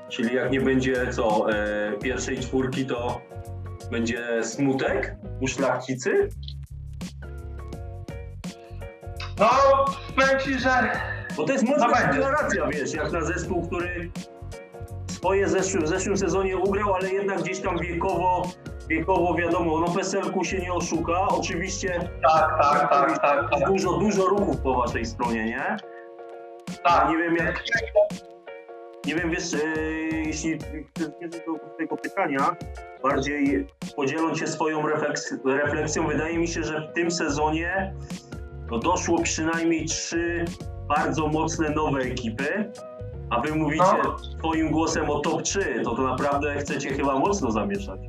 Czyli 0.09 0.35
jak 0.35 0.51
nie 0.51 0.61
będzie 0.61 1.13
co, 1.13 1.51
e, 1.51 1.93
pierwszej 1.93 2.41
czwórki, 2.41 2.87
to 2.87 3.21
będzie 3.91 4.45
smutek 4.45 5.17
u 5.41 5.49
szlachcicy? 5.49 6.29
No, 9.39 9.51
powiem 10.17 10.41
ci, 10.41 10.59
że 10.59 10.91
Bo 11.37 11.45
to 11.45 11.53
jest 11.53 11.65
mocna 11.65 11.89
No 11.89 12.13
deklaracja, 12.13 12.67
wiesz, 12.67 12.95
jak 12.95 13.13
na 13.13 13.25
zespół, 13.25 13.67
który 13.67 14.11
swoje 15.07 15.49
zeszły, 15.49 15.81
w 15.81 15.89
zeszłym 15.89 16.17
sezonie 16.17 16.57
ugrał, 16.57 16.95
ale 16.95 17.11
jednak 17.11 17.43
gdzieś 17.43 17.61
tam 17.61 17.79
wiekowo, 17.79 18.51
wiekowo 18.93 19.35
wiadomo, 19.35 19.81
no 19.81 19.87
PSL-ku 19.95 20.45
się 20.45 20.59
nie 20.59 20.73
oszuka. 20.73 21.29
Oczywiście 21.29 22.09
tak, 22.29 22.59
tak, 22.63 22.91
tak, 22.91 23.19
tak, 23.19 23.51
tak. 23.51 23.69
dużo, 23.69 23.93
dużo 23.93 24.27
ruchów 24.27 24.57
po 24.61 24.75
waszej 24.75 25.07
stronie, 25.07 25.45
nie? 25.45 25.77
tak. 26.85 27.09
Nie 27.11 27.17
wiem 27.17 27.37
jak, 27.37 27.63
nie 29.07 29.15
wiem, 29.15 29.31
wiesz, 29.31 29.55
e, 29.55 29.59
jeśli 30.27 30.59
chcesz 30.59 31.09
do 31.47 31.77
tego 31.79 31.97
pytania, 31.97 32.57
bardziej 33.03 33.67
podzieląc 33.97 34.39
się 34.39 34.47
swoją 34.47 34.87
refleks, 34.87 35.35
refleksją, 35.45 36.07
wydaje 36.07 36.39
mi 36.39 36.49
się, 36.49 36.63
że 36.63 36.89
w 36.91 36.95
tym 36.95 37.11
sezonie 37.11 37.95
no, 38.71 38.79
doszło 38.79 39.23
przynajmniej 39.23 39.87
trzy 39.87 40.45
bardzo 40.89 41.27
mocne 41.27 41.71
nowe 41.71 42.01
ekipy, 42.01 42.73
a 43.31 43.41
wy 43.41 43.55
mówicie 43.55 43.85
No. 44.05 44.19
swoim 44.19 44.71
głosem 44.71 45.11
o 45.11 45.21
top 45.21 45.43
3, 45.43 45.81
to 45.85 45.97
to 45.97 46.03
naprawdę 46.03 46.55
chcecie 46.55 46.91
chyba 46.95 47.19
mocno 47.19 47.51
zamieszać. 47.51 48.01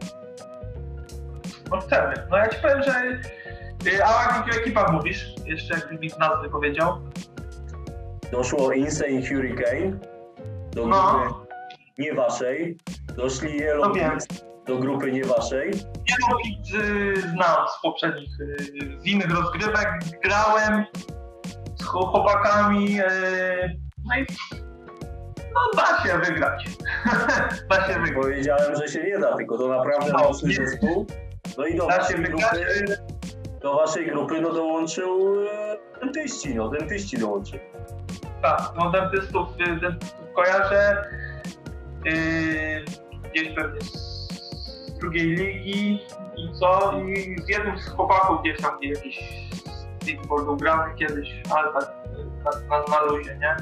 No 1.73 1.79
chcemy. 1.81 2.13
No 2.29 2.37
ja 2.37 2.47
ci 2.49 2.61
powiem, 2.61 2.83
że 2.83 2.91
y, 3.91 4.05
a 4.05 4.09
o 4.09 4.37
jakich 4.37 4.61
ekipach 4.61 4.91
mówisz? 4.91 5.25
Jeszcze 5.45 5.73
jakbyś 5.73 5.99
mi 5.99 6.09
nazwy 6.19 6.49
powiedział. 6.49 6.97
Doszło 8.31 8.71
Insane 8.71 9.27
Hurricane 9.27 9.91
do 10.71 10.87
No. 10.87 11.13
grupy 11.23 11.45
nie 11.97 12.13
waszej, 12.13 12.77
doszli 13.15 13.57
Yellow 13.57 13.87
No. 13.87 13.93
Kings 13.93 14.27
do 14.67 14.77
grupy 14.77 15.11
nie 15.11 15.23
waszej, 15.25 15.71
Jedną 16.09 16.37
y, 16.83 17.21
znam 17.21 17.67
z 17.77 17.81
poprzednich, 17.81 18.29
y, 18.39 18.57
z 19.01 19.05
innych 19.05 19.31
rozgrywek. 19.31 19.89
Grałem 20.23 20.85
z 21.79 21.83
chł- 21.85 22.05
chłopakami. 22.11 22.97
No 24.05 24.15
i 24.17 24.25
no 25.53 25.59
da 25.81 26.03
się 26.03 26.17
wygrać. 26.19 26.65
da 27.69 27.87
się 27.87 27.93
wygrać. 27.99 28.13
Powiedziałem, 28.23 28.75
że 28.75 28.87
się 28.87 29.03
nie 29.03 29.19
da, 29.19 29.37
tylko 29.37 29.57
to 29.57 29.67
naprawdę 29.67 30.11
No, 30.13 30.19
mocny 30.19 30.49
nie. 30.49 30.55
zespół. 30.55 31.07
No 31.57 31.65
i 31.65 31.75
do 31.77 31.87
waszej 31.87 32.15
grupy, 32.15 32.65
do 33.61 33.75
waszej 33.75 34.05
grupy 34.05 34.41
no 34.41 34.53
dołączył 34.53 35.43
e, 35.47 35.77
dentyści, 36.01 36.55
no 36.55 36.69
dentyści 36.69 37.17
dołączył. 37.17 37.59
Tak, 38.41 38.61
no 38.75 38.91
dentystów, 38.91 39.47
y, 39.59 39.79
dentystów 39.79 40.33
kojarzę. 40.35 41.03
Yy, 42.05 42.85
gdzieś 43.31 43.55
pewnie 43.55 43.81
z 43.81 44.99
drugiej 44.99 45.25
ligi 45.25 45.99
i 46.37 46.59
co? 46.59 47.01
I 47.01 47.41
z 47.41 47.49
jednym 47.49 47.79
z 47.79 47.89
chłopaków 47.89 48.41
gdzieś 48.41 48.61
tam 48.61 48.77
jakiś 48.81 49.19
stickboardu 50.01 50.57
gramy 50.57 50.95
kiedyś, 50.95 51.41
ale 51.55 51.73
tak 51.73 51.93
na, 52.43 52.77
na, 52.77 52.83
na 52.87 53.01
luzie, 53.01 53.37
nie? 53.41 53.55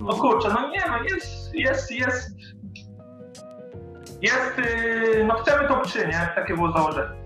No 0.00 0.12
kurczę, 0.14 0.48
no 0.48 0.68
nie, 0.68 0.84
no 0.88 1.02
jest, 1.02 1.54
jest, 1.54 1.90
jest. 1.90 2.30
Jest, 4.22 4.58
yy, 4.58 5.24
no 5.24 5.34
chcemy 5.34 5.68
top 5.68 5.86
3, 5.86 6.06
nie? 6.06 6.30
Takie 6.34 6.54
było 6.54 6.72
założenie. 6.72 7.16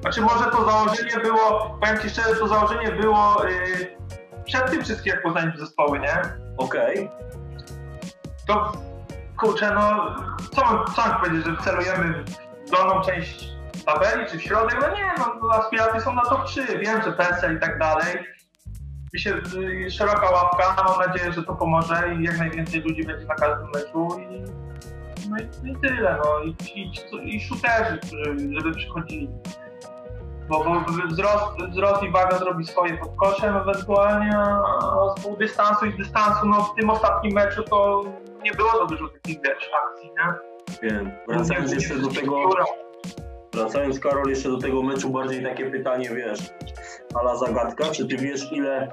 Znaczy 0.00 0.20
może 0.20 0.44
to 0.44 0.64
założenie 0.64 1.16
było, 1.22 1.78
powiem 1.80 1.98
Ci 1.98 2.10
szczerze, 2.10 2.34
to 2.34 2.48
założenie 2.48 2.92
było 2.92 3.44
yy, 3.44 3.96
przed 4.44 4.70
tym 4.70 4.84
wszystkim, 4.84 5.12
jak 5.14 5.22
poznaliśmy 5.22 5.60
zespoły, 5.60 6.00
nie? 6.00 6.22
Okej, 6.58 7.10
To 8.46 8.72
kurczę, 9.40 9.70
no 9.74 10.14
co 10.52 10.64
mam, 10.64 10.84
co 10.96 11.08
mam 11.08 11.20
powiedzieć, 11.20 11.46
że 11.46 11.56
celujemy 11.64 12.24
w 12.66 12.70
dolną 12.70 13.00
część 13.00 13.48
tabeli 13.86 14.26
czy 14.30 14.38
w 14.38 14.42
środek? 14.42 14.78
No 14.80 14.96
nie, 14.96 15.12
no 15.18 15.34
no, 15.42 15.54
aspiracje 15.54 16.00
są 16.00 16.14
na 16.14 16.22
top 16.22 16.44
3, 16.44 16.78
wiem, 16.78 17.02
że 17.02 17.12
PESEL 17.12 17.56
i 17.56 17.60
tak 17.60 17.78
dalej. 17.78 18.34
Mi 19.14 19.20
się 19.20 19.34
y, 19.86 19.90
szeroka 19.90 20.30
ławka, 20.30 20.84
mam 20.88 21.08
nadzieję, 21.08 21.32
że 21.32 21.42
to 21.42 21.54
pomoże 21.54 22.14
i 22.18 22.24
jak 22.24 22.38
najwięcej 22.38 22.80
ludzi 22.80 23.04
będzie 23.04 23.26
na 23.26 23.34
każdym 23.34 23.68
meczu 23.74 24.08
i 24.18 24.44
no 25.30 25.36
i, 25.38 25.70
i 25.70 25.76
tyle, 25.76 26.18
no 26.24 26.40
i, 26.44 26.54
i, 26.80 27.36
i 27.36 27.40
shooterzy, 27.40 27.98
którzy, 27.98 28.54
żeby 28.54 28.74
przychodzili. 28.74 29.28
Bo, 30.48 30.64
bo 30.64 30.80
wzrost, 31.08 31.62
wzrost 31.70 32.02
i 32.02 32.10
waga 32.10 32.38
zrobi 32.38 32.64
swoje 32.64 32.98
pod 32.98 33.16
koszem 33.16 33.56
ewentualnie, 33.56 34.38
a 34.38 35.14
z 35.16 35.22
pół 35.22 35.36
dystansu 35.36 35.86
i 35.86 35.92
z 35.92 35.96
dystansu, 35.96 36.46
no 36.46 36.62
w 36.62 36.74
tym 36.74 36.90
ostatnim 36.90 37.34
meczu 37.34 37.62
to 37.62 38.04
nie 38.42 38.52
było 38.52 38.70
za 38.78 38.86
dużo 38.86 39.08
takich 39.08 39.38
wiesz, 39.42 39.70
akcji, 39.84 40.10
nie? 40.10 40.54
wiem. 40.82 41.10
Wracając 41.28 41.72
jeszcze 41.72 41.94
do 41.98 42.08
tego, 42.08 42.50
wracając 43.52 44.00
Karol 44.00 44.28
jeszcze 44.28 44.48
do 44.48 44.58
tego 44.58 44.82
meczu, 44.82 45.10
bardziej 45.10 45.42
takie 45.42 45.70
pytanie, 45.70 46.10
wiesz, 46.10 46.40
ala 47.14 47.36
zagadka, 47.36 47.84
czy 47.84 48.06
ty 48.06 48.16
wiesz 48.16 48.52
ile 48.52 48.88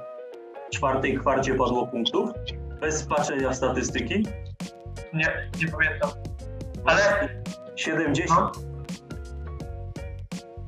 w 0.68 0.76
czwartej 0.76 1.18
kwarcie 1.18 1.56
padło 1.56 1.88
punktów? 1.88 2.30
Bez 2.82 3.04
patrzenia 3.04 3.50
w 3.50 3.56
statystyki? 3.56 4.24
Nie, 5.14 5.50
nie 5.62 5.68
pamiętam. 5.68 6.10
Ale 6.86 7.30
70. 7.76 8.30
no, 8.30 8.52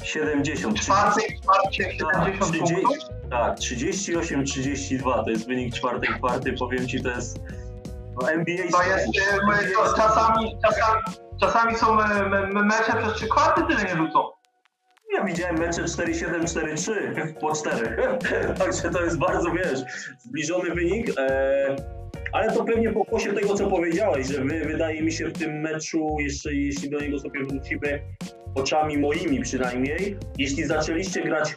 70. 0.03 0.79
w 0.79 0.81
czwartej 0.81 1.39
kwarcie 1.41 1.83
70 1.83 2.51
30, 2.51 2.75
punktów. 2.75 2.97
tak, 3.29 3.57
38-32 3.57 5.23
to 5.23 5.29
jest 5.29 5.47
wynik 5.47 5.75
czwartej 5.75 6.09
kwarty, 6.09 6.53
powiem 6.53 6.87
ci, 6.87 7.03
to 7.03 7.09
jest 7.09 7.39
no, 8.21 8.31
NBA 8.31 8.57
To 8.71 8.83
jest, 8.83 9.07
e, 9.07 9.73
to 9.73 9.93
czasami, 9.97 10.57
czasami, 10.65 11.01
czasami 11.39 11.75
są 11.75 12.01
e, 12.01 12.29
me, 12.29 12.47
me, 12.47 12.63
mecze 12.63 12.93
przez 12.97 13.13
trzy 13.13 13.27
kwarty 13.27 13.61
tyle 13.67 13.83
nie 13.83 13.95
rzucą. 13.95 14.19
Ja 15.13 15.23
widziałem 15.23 15.57
mecze 15.57 15.83
4-7, 15.83 16.43
4-3 16.43 17.33
po 17.41 17.55
4, 17.55 17.97
także 18.59 18.89
to 18.89 19.03
jest 19.03 19.17
bardzo, 19.19 19.51
wiesz, 19.51 19.79
zbliżony 20.19 20.71
wynik, 20.71 21.09
e, 21.17 22.02
ale 22.33 22.53
to 22.53 22.63
pewnie 22.65 22.89
po 22.89 23.03
głosie 23.03 23.33
tego, 23.33 23.53
co 23.53 23.67
powiedziałeś, 23.67 24.27
że 24.27 24.43
wy, 24.43 24.65
wydaje 24.65 25.03
mi 25.03 25.11
się 25.11 25.27
w 25.27 25.37
tym 25.37 25.59
meczu, 25.59 26.15
jeszcze 26.19 26.53
jeśli 26.53 26.89
do 26.89 26.99
niego 26.99 27.19
sobie 27.19 27.43
wrócimy, 27.43 28.01
oczami 28.55 28.97
moimi 28.97 29.41
przynajmniej, 29.41 30.17
jeśli 30.37 30.63
zaczęliście 30.63 31.23
grać 31.23 31.55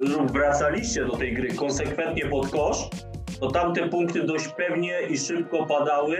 lub 0.00 0.32
wracaliście 0.32 1.04
do 1.04 1.16
tej 1.16 1.34
gry 1.34 1.48
konsekwentnie 1.54 2.26
pod 2.26 2.50
kosz, 2.50 2.88
to 3.40 3.50
tamte 3.50 3.88
punkty 3.88 4.22
dość 4.22 4.48
pewnie 4.48 5.00
i 5.10 5.18
szybko 5.18 5.66
padały. 5.66 6.18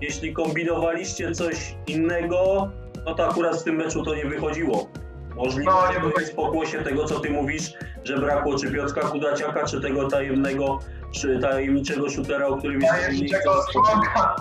Jeśli 0.00 0.32
kombinowaliście 0.32 1.32
coś 1.32 1.74
innego, 1.86 2.70
no 3.06 3.14
to 3.14 3.28
akurat 3.28 3.56
w 3.56 3.64
tym 3.64 3.76
meczu 3.76 4.02
to 4.02 4.14
nie 4.14 4.24
wychodziło. 4.24 4.88
Możliwe, 5.36 5.70
No, 5.72 5.88
nie 5.88 6.04
że 6.04 6.10
to 6.10 6.20
jest 6.20 6.36
pokłosie 6.36 6.82
tego, 6.82 7.04
co 7.04 7.20
ty 7.20 7.30
mówisz, 7.30 7.72
że 8.04 8.18
brakło 8.18 8.58
czy 8.58 8.72
Piotrka 8.72 9.00
Kudaciaka, 9.00 9.66
czy 9.66 9.80
tego 9.80 10.08
tajemnego, 10.08 10.78
czy 11.20 11.38
tajemniczego 11.38 12.10
shootera, 12.10 12.46
o 12.46 12.56
którym 12.56 12.80
Ja 12.80 12.96
jeszcze 12.96 13.12
nie 13.12 13.18
jeszcze 13.18 13.36
chcę 13.38 13.48
czego 13.48 13.62
wspomnieć. 13.62 13.92
słonka. 14.14 14.36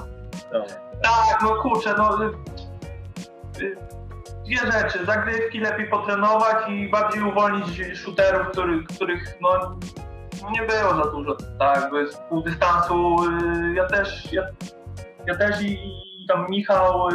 Tak. 1.03 1.39
No 1.43 1.55
kurczę, 1.61 1.93
no. 1.97 2.23
y, 2.23 2.29
y, 3.63 3.77
Dwie 4.45 4.57
rzeczy. 4.71 5.05
Zagrywki 5.05 5.59
lepiej 5.59 5.89
potrenować 5.89 6.69
i 6.69 6.89
bardziej 6.89 7.21
uwolnić 7.23 7.97
shooterów, 7.97 8.47
których, 8.47 8.87
których 8.87 9.37
no, 9.41 9.49
nie 10.51 10.61
było 10.61 11.03
za 11.03 11.11
dużo. 11.11 11.37
Tak, 11.59 11.89
bo 11.91 11.99
jest 11.99 12.21
pół 12.23 12.41
dystansu. 12.43 13.15
y, 13.25 13.73
Ja 13.75 13.87
też, 13.87 14.33
ja, 14.33 14.43
ja 15.27 15.35
też 15.37 15.61
i, 15.61 15.73
i 16.23 16.25
tam 16.27 16.45
Michał, 16.49 17.07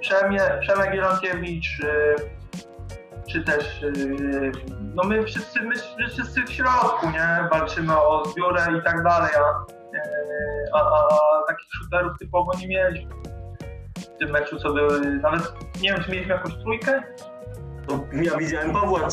Przemie, 0.00 0.40
Przemek 0.60 0.94
Jelankiewicz, 0.94 1.80
y, 1.80 2.14
czy 3.32 3.44
też, 3.44 3.80
no 4.94 5.04
my 5.04 5.24
wszyscy, 5.24 5.60
my, 5.60 5.74
my 5.98 6.08
wszyscy 6.08 6.42
w 6.42 6.52
środku, 6.52 7.10
nie? 7.10 7.48
Walczymy 7.50 8.00
o 8.00 8.24
zbiórę 8.24 8.66
i 8.80 8.82
tak 8.84 9.02
dalej, 9.02 9.30
a, 9.36 9.72
y, 9.96 10.72
a, 10.72 10.78
a, 10.78 11.08
a 11.08 11.46
takich 11.48 11.68
shooterów 11.78 12.18
typowo 12.18 12.52
nie 12.60 12.68
mieliśmy 12.68 13.14
w 13.96 14.18
tym 14.18 14.30
meczu, 14.30 14.58
co 14.58 14.72
były, 14.72 15.00
nawet 15.00 15.42
nie 15.82 15.92
wiem, 15.92 16.02
czy 16.02 16.10
mieliśmy 16.10 16.34
jakąś 16.34 16.54
trójkę? 16.54 17.02
No, 17.88 18.04
ja 18.22 18.36
widziałem 18.38 18.72
Pawła 18.72 19.08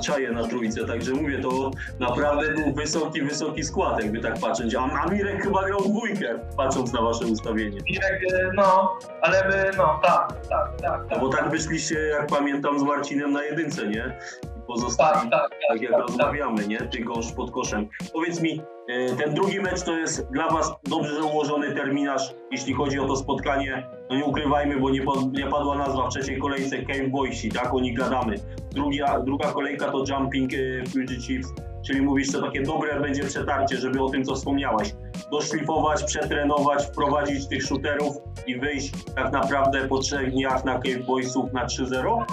Czaja, 0.00 0.32
na 0.32 0.48
trójce, 0.48 0.84
także 0.84 1.12
mówię, 1.12 1.38
to 1.38 1.70
naprawdę 2.00 2.52
był 2.52 2.74
wysoki, 2.74 3.22
wysoki 3.22 3.64
skład, 3.64 4.02
jakby 4.02 4.20
tak 4.20 4.38
patrzeć. 4.40 4.74
A 4.74 4.80
a 4.80 5.10
Mirek 5.10 5.42
chyba 5.42 5.64
grał 5.64 5.80
dwójkę, 5.80 6.38
patrząc 6.56 6.92
na 6.92 7.02
wasze 7.02 7.26
ustawienie. 7.26 7.80
Mirek, 7.90 8.22
y, 8.22 8.50
no, 8.54 8.98
ale 9.22 9.48
my, 9.48 9.70
no, 9.76 10.00
tak, 10.02 10.32
tak, 10.48 10.80
tak, 10.80 11.00
No 11.10 11.18
bo 11.18 11.28
tak 11.28 11.50
wyszliście, 11.50 12.00
jak 12.00 12.26
pamiętam, 12.26 12.80
z 12.80 12.82
Marcinem 12.82 13.32
na 13.32 13.42
jedynce, 13.42 13.86
nie? 13.86 14.18
I 14.64 14.66
tak, 14.66 14.76
Pozostali, 14.76 15.30
tak, 15.30 15.50
tak 15.68 15.82
jak 15.82 15.92
tak, 15.92 16.00
rozmawiamy, 16.00 16.66
nie? 16.66 16.78
Ty 16.78 17.04
gosz 17.04 17.32
pod 17.32 17.50
koszem. 17.50 17.88
Powiedz 18.12 18.40
mi, 18.40 18.60
e, 18.88 19.16
ten 19.16 19.34
drugi 19.34 19.60
mecz 19.60 19.82
to 19.82 19.96
jest 19.96 20.26
dla 20.32 20.48
was 20.48 20.72
dobrze 20.82 21.22
ułożony 21.22 21.74
terminarz, 21.74 22.34
jeśli 22.50 22.72
chodzi 22.74 22.98
o 22.98 23.06
to 23.06 23.16
spotkanie. 23.16 23.86
No 24.10 24.16
nie 24.16 24.24
ukrywajmy, 24.24 24.80
bo 24.80 24.90
nie, 24.90 25.02
pod, 25.02 25.32
nie 25.32 25.46
padła 25.46 25.78
nazwa 25.78 26.06
w 26.06 26.08
trzeciej 26.08 26.38
kolejce 26.38 26.82
Cave 26.82 27.08
Boysi, 27.08 27.48
tak? 27.48 27.74
O 27.74 27.80
nich 27.80 27.96
gadamy. 27.96 28.34
Druga, 28.70 29.20
druga 29.20 29.52
kolejka 29.52 29.92
to 29.92 30.04
Jumping 30.08 30.50
e, 30.54 30.86
Fugitives 30.86 31.52
Czyli 31.86 32.02
mówisz, 32.02 32.32
że 32.32 32.40
takie 32.40 32.62
dobre 32.62 33.00
będzie 33.00 33.24
przetarcie, 33.24 33.76
żeby 33.76 34.02
o 34.02 34.08
tym, 34.10 34.24
co 34.24 34.34
wspomniałaś, 34.34 34.94
doszlifować, 35.30 36.04
przetrenować, 36.04 36.86
wprowadzić 36.86 37.48
tych 37.48 37.62
shooterów 37.62 38.16
i 38.46 38.58
wyjść 38.58 38.92
tak 39.14 39.32
naprawdę 39.32 39.88
po 39.88 39.98
trzech 39.98 40.30
dniach 40.30 40.64
na 40.64 40.74
Cave 40.74 41.06
Boysów 41.06 41.52
na 41.52 41.66
3-0? 41.66 42.24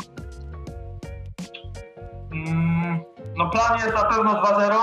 No 3.44 3.50
plan 3.50 3.78
jest 3.80 3.94
na 3.94 4.04
pewno 4.04 4.34
2-0. 4.34 4.74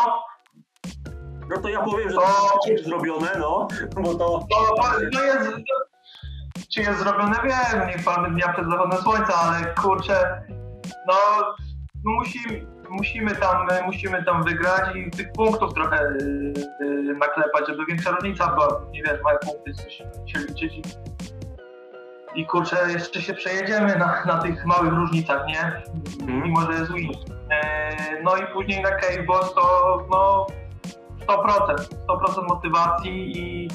No 1.49 1.59
to 1.62 1.69
ja 1.69 1.83
powiem, 1.83 2.11
że 2.11 2.17
To- 2.17 2.59
to 2.65 2.71
jest 2.71 2.85
zrobione, 2.85 3.29
no, 3.38 3.69
bo 3.95 4.15
to 4.15 4.47
No, 4.50 4.59
no 5.12 5.23
jest, 5.23 5.50
czy 6.75 6.81
jest 6.81 6.99
zrobione, 6.99 7.37
wiem, 7.45 7.88
nie 7.88 7.97
mamy 8.07 8.31
dnia 8.31 8.53
przed 8.53 8.71
zachodem 8.71 8.99
słońca, 9.03 9.35
ale 9.35 9.75
kurczę, 9.75 10.43
no, 11.07 11.15
no 12.05 12.12
musimy, 12.12 12.67
musimy, 12.91 13.37
tam, 13.37 13.69
musimy 13.87 14.25
tam 14.25 14.45
wygrać 14.45 14.97
i 14.97 15.11
tych 15.11 15.33
punktów 15.33 15.75
trochę 15.75 16.12
yy, 16.81 17.15
naklepać, 17.15 17.67
żeby 17.69 17.87
większa 17.87 18.11
różnica 18.11 18.47
była. 18.55 18.81
Nie 18.91 19.03
wiem, 19.03 19.17
moje 19.23 19.38
punkty 19.38 19.73
się 20.27 20.38
liczyć 20.38 20.81
i, 22.38 22.47
kurczę, 22.47 22.76
jeszcze 22.92 23.23
się 23.23 23.35
przejedziemy 23.35 23.97
na, 23.97 24.25
na 24.25 24.38
tych 24.38 24.66
małych 24.66 24.92
różnicach, 24.92 25.47
nie? 25.47 25.83
Mimo, 26.26 26.61
że 26.61 26.73
jest 26.73 26.92
win. 26.92 27.11
Yy, 27.11 28.23
no 28.23 28.37
i 28.37 28.47
później 28.52 28.83
na 28.83 28.90
Cave 28.90 29.26
Boss 29.26 29.54
to 29.54 30.07
no 30.11 30.47
100%, 31.26 31.76
100% 32.09 32.49
motywacji 32.49 33.38
i, 33.38 33.68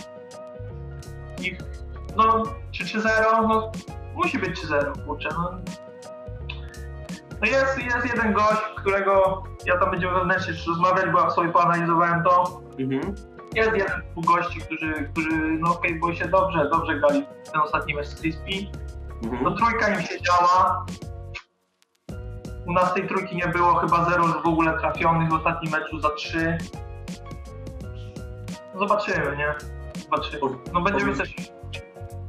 i 1.42 1.58
no 2.16 2.44
czy 2.72 2.84
3-0, 2.84 3.08
no 3.48 3.72
musi 4.16 4.40
być 4.40 4.66
3-0, 4.66 5.06
kurczę, 5.06 5.30
no. 5.38 5.52
No 7.42 7.48
jest, 7.48 7.78
jest 7.78 8.16
jeden 8.16 8.34
gość, 8.34 8.62
którego 8.78 9.44
ja 9.66 9.78
tam 9.78 9.92
będziemy 9.92 10.14
wewnętrznie 10.14 10.54
jeszcze 10.54 10.70
rozmawiać, 10.70 11.06
bo 11.12 11.20
ja 11.20 11.30
sobie 11.30 11.50
poanalizowałem 11.50 12.24
to. 12.24 12.62
mhm. 12.80 13.16
Jest 13.56 13.72
jeden 13.78 14.02
dwóch 14.12 14.26
gości, 14.26 14.60
którzy, 14.60 15.10
którzy 15.12 15.30
no 15.60 15.72
okej, 15.72 16.00
bo 16.00 16.14
się 16.16 16.28
dobrze, 16.28 16.70
dobrze 16.70 17.00
grali 17.00 17.26
ten 17.54 17.62
ostatni 17.62 17.94
mecz 17.96 18.08
z 18.08 18.16
Crispy. 18.22 18.52
No 19.22 19.30
Mhm. 19.32 19.56
trójka 19.58 19.90
im 19.96 20.02
się 20.02 20.22
działa. 20.22 20.86
U 22.68 22.74
nas 22.74 22.94
tej 22.94 23.08
trójki 23.08 23.36
nie 23.36 23.48
było, 23.48 23.76
chyba 23.76 24.10
zero 24.10 24.24
w 24.28 24.48
ogóle 24.48 24.80
trafionych 24.80 25.30
w 25.30 25.34
ostatnim 25.34 25.72
meczu 25.72 26.00
za 26.00 26.10
trzy. 26.10 26.58
No 28.74 28.80
Zobaczymy, 28.80 29.38
nie? 29.38 29.54
Zobaczymy. 30.04 30.40
No 30.74 30.82
będziemy 30.82 31.18
też... 31.18 31.36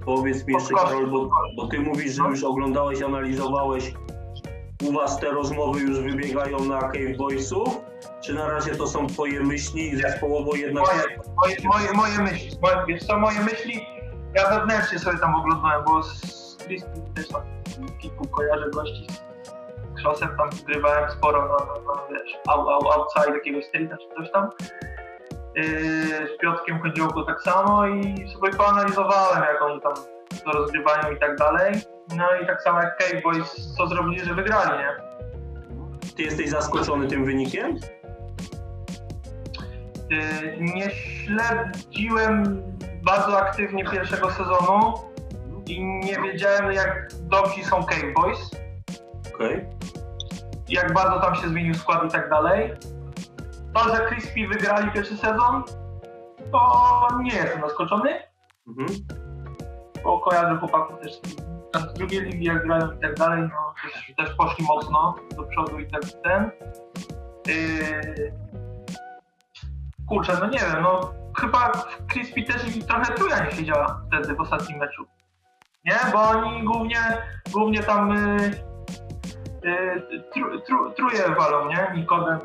Powiedz 0.04 0.46
mi 0.46 0.54
jeszcze. 0.54 0.74
Karol, 0.74 1.06
bo, 1.10 1.30
bo 1.56 1.66
ty 1.68 1.80
mówisz, 1.80 2.12
że 2.14 2.22
już 2.22 2.44
oglądałeś, 2.44 3.02
analizowałeś. 3.02 3.94
U 4.88 4.92
was 4.92 5.20
te 5.20 5.30
rozmowy 5.30 5.80
już 5.80 6.00
wybiegają 6.00 6.64
na 6.64 6.80
Cave 6.80 7.16
Boysów? 7.18 7.80
Czy 8.24 8.34
na 8.34 8.48
razie 8.48 8.74
to 8.74 8.86
są 8.86 9.06
twoje 9.06 9.40
myśli 9.40 9.88
i 9.88 9.96
zespołowo 9.96 10.56
jednak... 10.56 10.84
Moje, 10.84 11.16
moje, 11.34 11.56
moje, 11.64 11.92
moje 11.92 12.18
myśli, 12.18 12.58
moje, 12.62 12.76
wiesz 12.88 13.04
co, 13.04 13.18
moje 13.18 13.40
myśli, 13.40 13.86
ja 14.34 14.50
wewnętrznie 14.50 14.98
sobie 14.98 15.18
tam 15.18 15.34
oglądałem, 15.34 15.84
bo 15.84 16.02
z 16.02 16.56
Crispy 16.56 17.00
też 17.14 17.28
tam 17.28 17.42
kilku 18.00 18.28
kojarzę 18.28 18.70
gości 18.70 19.06
z 19.10 20.02
Krosem 20.02 20.28
tam 20.36 20.50
grywałem 20.66 21.10
sporo 21.10 21.42
na, 21.42 21.48
na, 21.48 21.94
na 21.94 22.08
wiesz, 22.10 22.38
out, 22.48 22.68
out, 22.68 22.84
outside 22.94 23.34
jakiegoś 23.34 23.64
streeta 23.64 23.96
czy 23.96 24.16
coś 24.16 24.32
tam. 24.32 24.50
Yy, 25.54 25.64
z 26.34 26.38
Piotrkiem 26.40 26.82
chodziło 26.82 27.24
tak 27.24 27.42
samo 27.42 27.86
i 27.86 28.28
sobie 28.32 28.52
poanalizowałem, 28.52 29.42
jak 29.42 29.62
oni 29.62 29.80
tam 29.80 29.94
to 30.44 30.52
rozgrywają 30.52 31.14
i 31.14 31.18
tak 31.18 31.36
dalej. 31.36 31.74
No 32.16 32.24
i 32.42 32.46
tak 32.46 32.62
samo 32.62 32.80
jak 32.80 32.98
Cave 32.98 33.22
Boys, 33.22 33.74
co 33.76 33.86
zrobili, 33.86 34.24
że 34.24 34.34
wygrali, 34.34 34.78
nie? 34.78 34.96
Ty 36.16 36.22
jesteś 36.22 36.48
zaskoczony 36.50 37.08
tym 37.08 37.24
wynikiem? 37.24 37.78
Yy, 40.14 40.56
Nie 40.60 40.90
śledziłem 40.90 42.62
bardzo 43.02 43.38
aktywnie 43.38 43.84
pierwszego 43.84 44.30
sezonu 44.30 44.92
i 45.66 45.84
nie 45.84 46.18
wiedziałem 46.22 46.72
jak 46.72 47.08
dobrzy 47.22 47.64
są 47.64 47.82
Cave 47.84 48.14
Boys, 48.14 48.50
Okej. 49.34 49.66
jak 50.68 50.92
bardzo 50.92 51.20
tam 51.20 51.34
się 51.34 51.48
zmienił 51.48 51.74
skład 51.74 52.04
i 52.04 52.08
tak 52.08 52.30
dalej. 52.30 52.72
To, 53.74 53.96
że 53.96 54.06
Crispy 54.06 54.48
wygrali 54.48 54.90
pierwszy 54.90 55.16
sezon, 55.16 55.62
to 56.52 57.08
nie 57.22 57.34
jestem 57.34 57.60
zaskoczony, 57.60 58.10
Mhm. 58.68 58.88
bo 60.04 60.18
kojarzę 60.20 60.56
chłopaków 60.58 61.00
też 61.00 61.12
z 61.90 61.94
drugiej 61.94 62.20
ligi, 62.22 62.44
jak 62.44 62.66
grają 62.66 62.92
i 62.92 62.98
tak 63.00 63.14
dalej, 63.14 63.42
no 63.42 63.74
też, 63.82 64.12
też 64.16 64.34
poszli 64.36 64.64
mocno 64.64 65.14
do 65.36 65.42
przodu 65.42 65.78
i 65.78 65.90
tak 65.90 66.02
ten. 66.24 66.50
Yy... 67.46 68.43
Kurczę, 70.08 70.36
no 70.40 70.46
nie 70.46 70.58
wiem, 70.58 70.82
no 70.82 71.12
chyba 71.40 71.72
Crispy 72.12 72.42
też 72.42 72.76
im 72.76 72.82
trochę 72.82 73.14
truja 73.14 73.44
nie 73.44 73.52
siedziała 73.52 74.00
wtedy 74.06 74.34
w 74.34 74.40
ostatnim 74.40 74.78
meczu. 74.78 75.06
Nie, 75.84 75.98
bo 76.12 76.22
oni 76.22 76.64
głównie, 76.64 76.98
głównie 77.52 77.82
tam 77.82 78.10
yy, 79.62 80.00
yy, 80.10 80.22
tru, 80.34 80.60
tru, 80.60 80.92
truje 80.92 81.34
walą, 81.34 81.68
nie? 81.68 81.92
Nikodem 81.94 82.38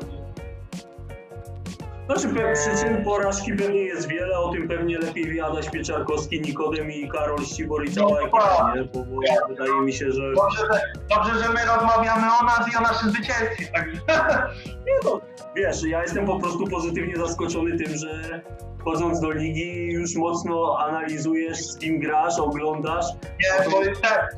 Znaczy 2.10 2.28
przyczyn 2.54 3.04
porażki 3.04 3.52
pewnie 3.52 3.80
jest 3.80 4.08
wiele, 4.08 4.38
o 4.38 4.52
tym 4.52 4.68
pewnie 4.68 4.98
lepiej 4.98 5.24
wie 5.24 5.44
Adaś 5.44 5.70
Pieczarkowski, 5.70 6.40
Nikodem 6.40 6.90
i 6.90 7.08
Karol 7.08 7.44
Ścibor 7.44 7.84
i 7.84 7.92
cała 7.92 8.20
ekipa, 8.20 8.72
nie? 8.76 8.84
Bo, 8.84 9.04
bo 9.04 9.20
wydaje 9.48 9.80
mi 9.80 9.92
się, 9.92 10.12
że... 10.12 10.22
Dobrze, 10.34 10.58
że, 10.58 10.80
dobrze, 11.08 11.44
że 11.44 11.48
my 11.52 11.60
rozmawiamy 11.74 12.26
o 12.40 12.44
nas 12.44 12.72
i 12.72 12.76
o 12.76 12.80
naszym 12.80 13.10
zwycięstwie. 13.10 13.66
Także. 13.74 14.00
Nie 14.86 14.92
no, 15.04 15.20
wiesz, 15.56 15.84
ja 15.84 16.02
jestem 16.02 16.26
po 16.26 16.40
prostu 16.40 16.66
pozytywnie 16.66 17.16
zaskoczony 17.16 17.78
tym, 17.78 17.96
że 17.96 18.40
wchodząc 18.80 19.20
do 19.20 19.30
ligi 19.30 19.92
już 19.92 20.14
mocno 20.14 20.78
analizujesz, 20.78 21.58
z 21.58 21.78
kim 21.78 22.00
grasz, 22.00 22.38
oglądasz. 22.38 23.06
Nie, 23.22 23.70
bo 23.70 24.00
tak, 24.02 24.36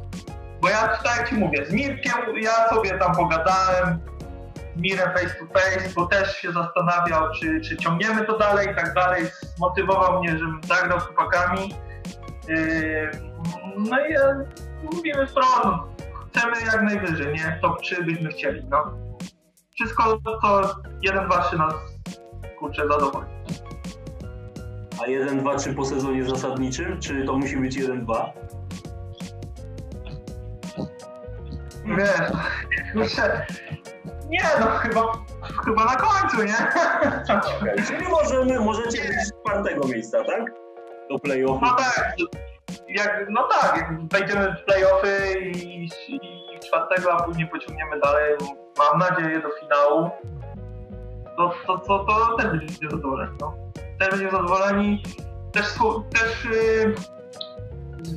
bo 0.61 0.69
ja 0.69 0.99
tak 1.05 1.29
ci 1.29 1.35
mówię, 1.35 1.67
z 1.67 1.73
Mirkiem 1.73 2.13
ja 2.43 2.69
sobie 2.69 2.99
tam 2.99 3.17
pogadałem, 3.17 3.99
Mirem 4.77 5.13
face 5.13 5.35
to 5.35 5.61
face, 5.61 5.89
bo 5.97 6.07
też 6.07 6.37
się 6.37 6.53
zastanawiał, 6.53 7.33
czy, 7.41 7.61
czy 7.61 7.77
ciągniemy 7.77 8.25
to 8.25 8.39
dalej 8.39 8.69
i 8.73 8.75
tak 8.75 8.95
dalej. 8.95 9.25
Zmotywował 9.57 10.21
mnie, 10.21 10.31
żebym 10.31 10.61
zagrał 10.65 11.01
z 11.01 11.03
chłopakami. 11.03 11.75
Yy, 12.49 13.11
no 13.77 14.07
i 14.07 14.13
ja, 14.13 14.21
mówimy 14.93 15.27
wprost, 15.27 15.63
chcemy 16.31 16.57
jak 16.61 16.83
najwyżej, 16.83 17.35
nie? 17.35 17.59
Top 17.63 17.83
3 17.83 18.05
byśmy 18.05 18.31
chcieli, 18.31 18.65
no. 18.65 18.93
Wszystko 19.75 20.19
to 20.43 20.75
1, 21.03 21.27
2, 21.27 21.43
3 21.43 21.57
nas 21.57 21.75
kurczę 22.59 22.89
zadowoli. 22.89 23.27
A 25.03 25.07
1, 25.07 25.41
2, 25.41 25.57
3 25.57 25.75
po 25.75 25.85
sezonie 25.85 26.25
zasadniczym? 26.25 27.01
Czy 27.01 27.25
to 27.25 27.39
musi 27.39 27.57
być 27.57 27.77
1, 27.77 28.05
2? 28.05 28.33
Wiesz, 31.85 32.33
kurczę, 32.93 33.47
nie 34.33 34.43
no, 34.61 34.67
chyba, 34.67 35.13
chyba 35.65 35.85
na 35.85 35.97
końcu, 35.97 36.43
nie? 36.43 36.55
Czyli 37.87 38.09
możemy, 38.09 38.61
możecie 38.61 39.03
być 39.09 39.27
z 39.27 39.33
czwartego 39.41 39.89
miejsca, 39.89 40.25
tak? 40.25 40.53
Do 41.11 41.19
playoffu. 41.19 41.65
No 41.65 41.77
tak, 41.77 42.15
jak, 42.89 43.27
no 43.31 43.49
tak, 43.49 43.77
jak 43.77 44.09
wejdziemy 44.09 44.57
w 44.57 44.65
playoffy 44.65 45.41
i, 45.41 45.89
i 46.09 46.61
czwartego, 46.67 47.13
a 47.13 47.23
później 47.23 47.49
pociągniemy 47.49 48.01
dalej, 48.01 48.35
mam 48.79 48.99
nadzieję 48.99 49.41
do 49.41 49.49
finału, 49.61 50.11
to, 51.37 51.55
to, 51.67 51.79
to, 51.79 52.05
to 52.05 52.37
też 52.37 52.47
będziecie 52.47 52.91
zadowoleni, 52.91 53.37
no. 53.41 53.55
Też 53.99 54.11
będziecie 54.11 54.31
zadowoleni, 54.31 55.03
też, 55.53 55.67
też 56.13 56.45
yy, 56.45 56.95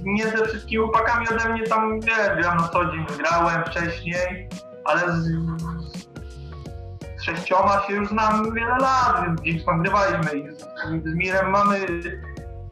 nie 0.03 0.27
ze 0.27 0.45
wszystkimi 0.45 0.83
chłopakami 0.83 1.27
ode 1.29 1.49
mnie 1.49 1.63
tam, 1.63 1.99
wiesz, 1.99 2.37
gram 2.37 2.57
na 2.57 2.67
co 2.67 2.85
dzień, 2.85 3.05
grałem 3.17 3.63
wcześniej, 3.65 4.49
ale 4.85 5.11
z 5.11 5.27
sześcioma 7.25 7.81
się 7.87 7.93
już 7.93 8.09
znam 8.09 8.53
wiele 8.53 8.77
lat, 8.77 9.23
więc 9.25 9.41
gdzieś 9.41 9.65
tam 9.65 9.81
grywaliśmy 9.81 10.39
i 10.39 10.51
z, 10.51 10.59
z 11.05 11.15
Mirem 11.15 11.49
mamy 11.49 11.79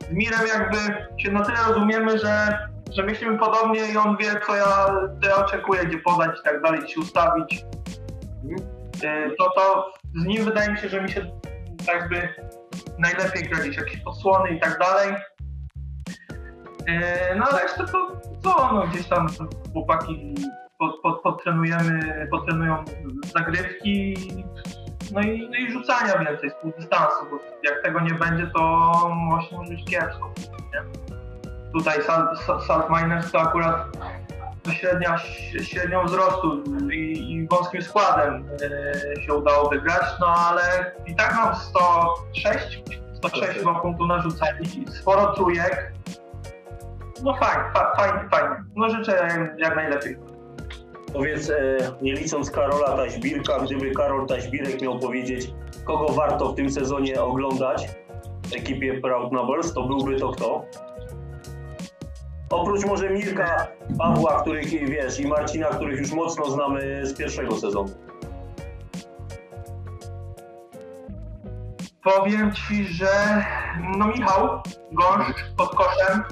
z 0.09 0.11
Mirem 0.11 0.47
jakby 0.47 0.77
się 1.17 1.31
na 1.31 1.45
tyle 1.45 1.57
rozumiemy, 1.67 2.19
że, 2.19 2.57
że 2.91 3.03
myślimy 3.03 3.37
podobnie 3.39 3.85
i 3.91 3.97
on 3.97 4.17
wie, 4.17 4.31
co 4.47 4.55
ja, 4.55 4.85
co 5.21 5.29
ja 5.29 5.35
oczekuję, 5.35 5.85
gdzie 5.85 5.97
podać 5.97 6.39
i 6.39 6.43
tak 6.43 6.61
dalej, 6.61 6.87
się 6.87 6.99
ustawić. 6.99 7.65
Y, 9.03 9.35
To, 9.37 9.49
to 9.55 9.93
z 10.15 10.25
nim 10.25 10.45
wydaje 10.45 10.71
mi 10.71 10.77
się, 10.79 10.89
że 10.89 11.01
mi 11.01 11.11
się 11.11 11.21
jakby 11.87 12.29
najlepiej 12.99 13.43
gra 13.49 13.59
gdzieś 13.59 13.77
jakieś 13.77 14.01
odsłony 14.05 14.49
i 14.49 14.59
tak 14.59 14.79
dalej. 14.79 15.13
Y, 16.89 17.35
No 17.35 17.45
ale 17.51 17.61
resztę 17.61 17.85
to 17.85 18.21
co, 18.43 18.73
no 18.73 18.87
gdzieś 18.87 19.07
tam 19.07 19.27
chłopaki 19.73 20.35
pod, 20.83 21.01
pod, 21.01 21.21
podtrenujemy, 21.21 22.27
podtrenują 22.31 22.83
zagrywki 23.35 24.15
no 25.11 25.21
i, 25.21 25.49
no 25.49 25.55
i 25.55 25.71
rzucania 25.71 26.17
więcej 26.17 26.49
z 26.49 26.53
półdystansu, 26.53 27.25
bo 27.31 27.39
jak 27.63 27.83
tego 27.83 27.99
nie 27.99 28.13
będzie, 28.13 28.47
to 28.47 28.91
właśnie 29.29 29.57
może 29.57 29.71
być 29.71 29.85
kiepsko. 29.85 30.33
Nie? 30.73 30.83
Tutaj 31.73 32.03
Salt, 32.03 32.39
Salt 32.67 32.89
Miners 32.89 33.31
to 33.31 33.41
akurat 33.41 33.87
średnia, 34.71 35.17
średnią 35.61 36.05
wzrostu 36.05 36.63
i, 36.91 37.31
i 37.31 37.47
wąskim 37.47 37.81
składem 37.81 38.45
e, 39.17 39.21
się 39.21 39.33
udało 39.33 39.69
wygrać, 39.69 40.03
no 40.19 40.27
ale 40.27 40.91
i 41.05 41.15
tak 41.15 41.35
nam 41.35 41.55
106, 41.55 42.83
106 43.13 43.59
chyba 43.59 43.75
punktów 43.75 44.07
narzucali, 44.07 44.85
sporo 44.89 45.33
trójek. 45.33 45.93
No 47.23 47.33
fajnie, 47.33 47.63
fa, 47.73 47.93
fajnie, 47.95 48.29
fajnie. 48.29 48.63
No 48.75 48.89
życzę 48.89 49.27
jak 49.57 49.75
najlepiej. 49.75 50.32
Powiedz, 51.13 51.49
e, 51.49 51.77
nie 52.01 52.13
licząc 52.13 52.51
Karola 52.51 52.97
Taśbirka, 52.97 53.59
gdyby 53.59 53.91
Karol 53.91 54.27
Taśbirek 54.27 54.81
miał 54.81 54.99
powiedzieć, 54.99 55.53
kogo 55.85 56.13
warto 56.13 56.51
w 56.51 56.55
tym 56.55 56.69
sezonie 56.69 57.21
oglądać 57.21 57.89
w 58.43 58.55
ekipie 58.55 59.01
Proud 59.01 59.31
Nobles, 59.31 59.73
to 59.73 59.87
byłby 59.87 60.19
to 60.19 60.29
kto? 60.31 60.65
Oprócz 62.49 62.85
może 62.85 63.09
Mirka, 63.09 63.67
Pawła, 63.97 64.41
których 64.41 64.69
wiesz, 64.69 65.19
i 65.19 65.27
Marcina, 65.27 65.67
których 65.67 65.99
już 65.99 66.11
mocno 66.11 66.45
znamy 66.45 67.05
z 67.05 67.17
pierwszego 67.17 67.55
sezonu. 67.55 67.89
Powiem 72.03 72.51
Ci, 72.53 72.85
że 72.85 73.43
no 73.97 74.07
Michał 74.07 74.61
Gąszcz 74.91 75.55
pod 75.57 75.75
koszem. 75.75 76.23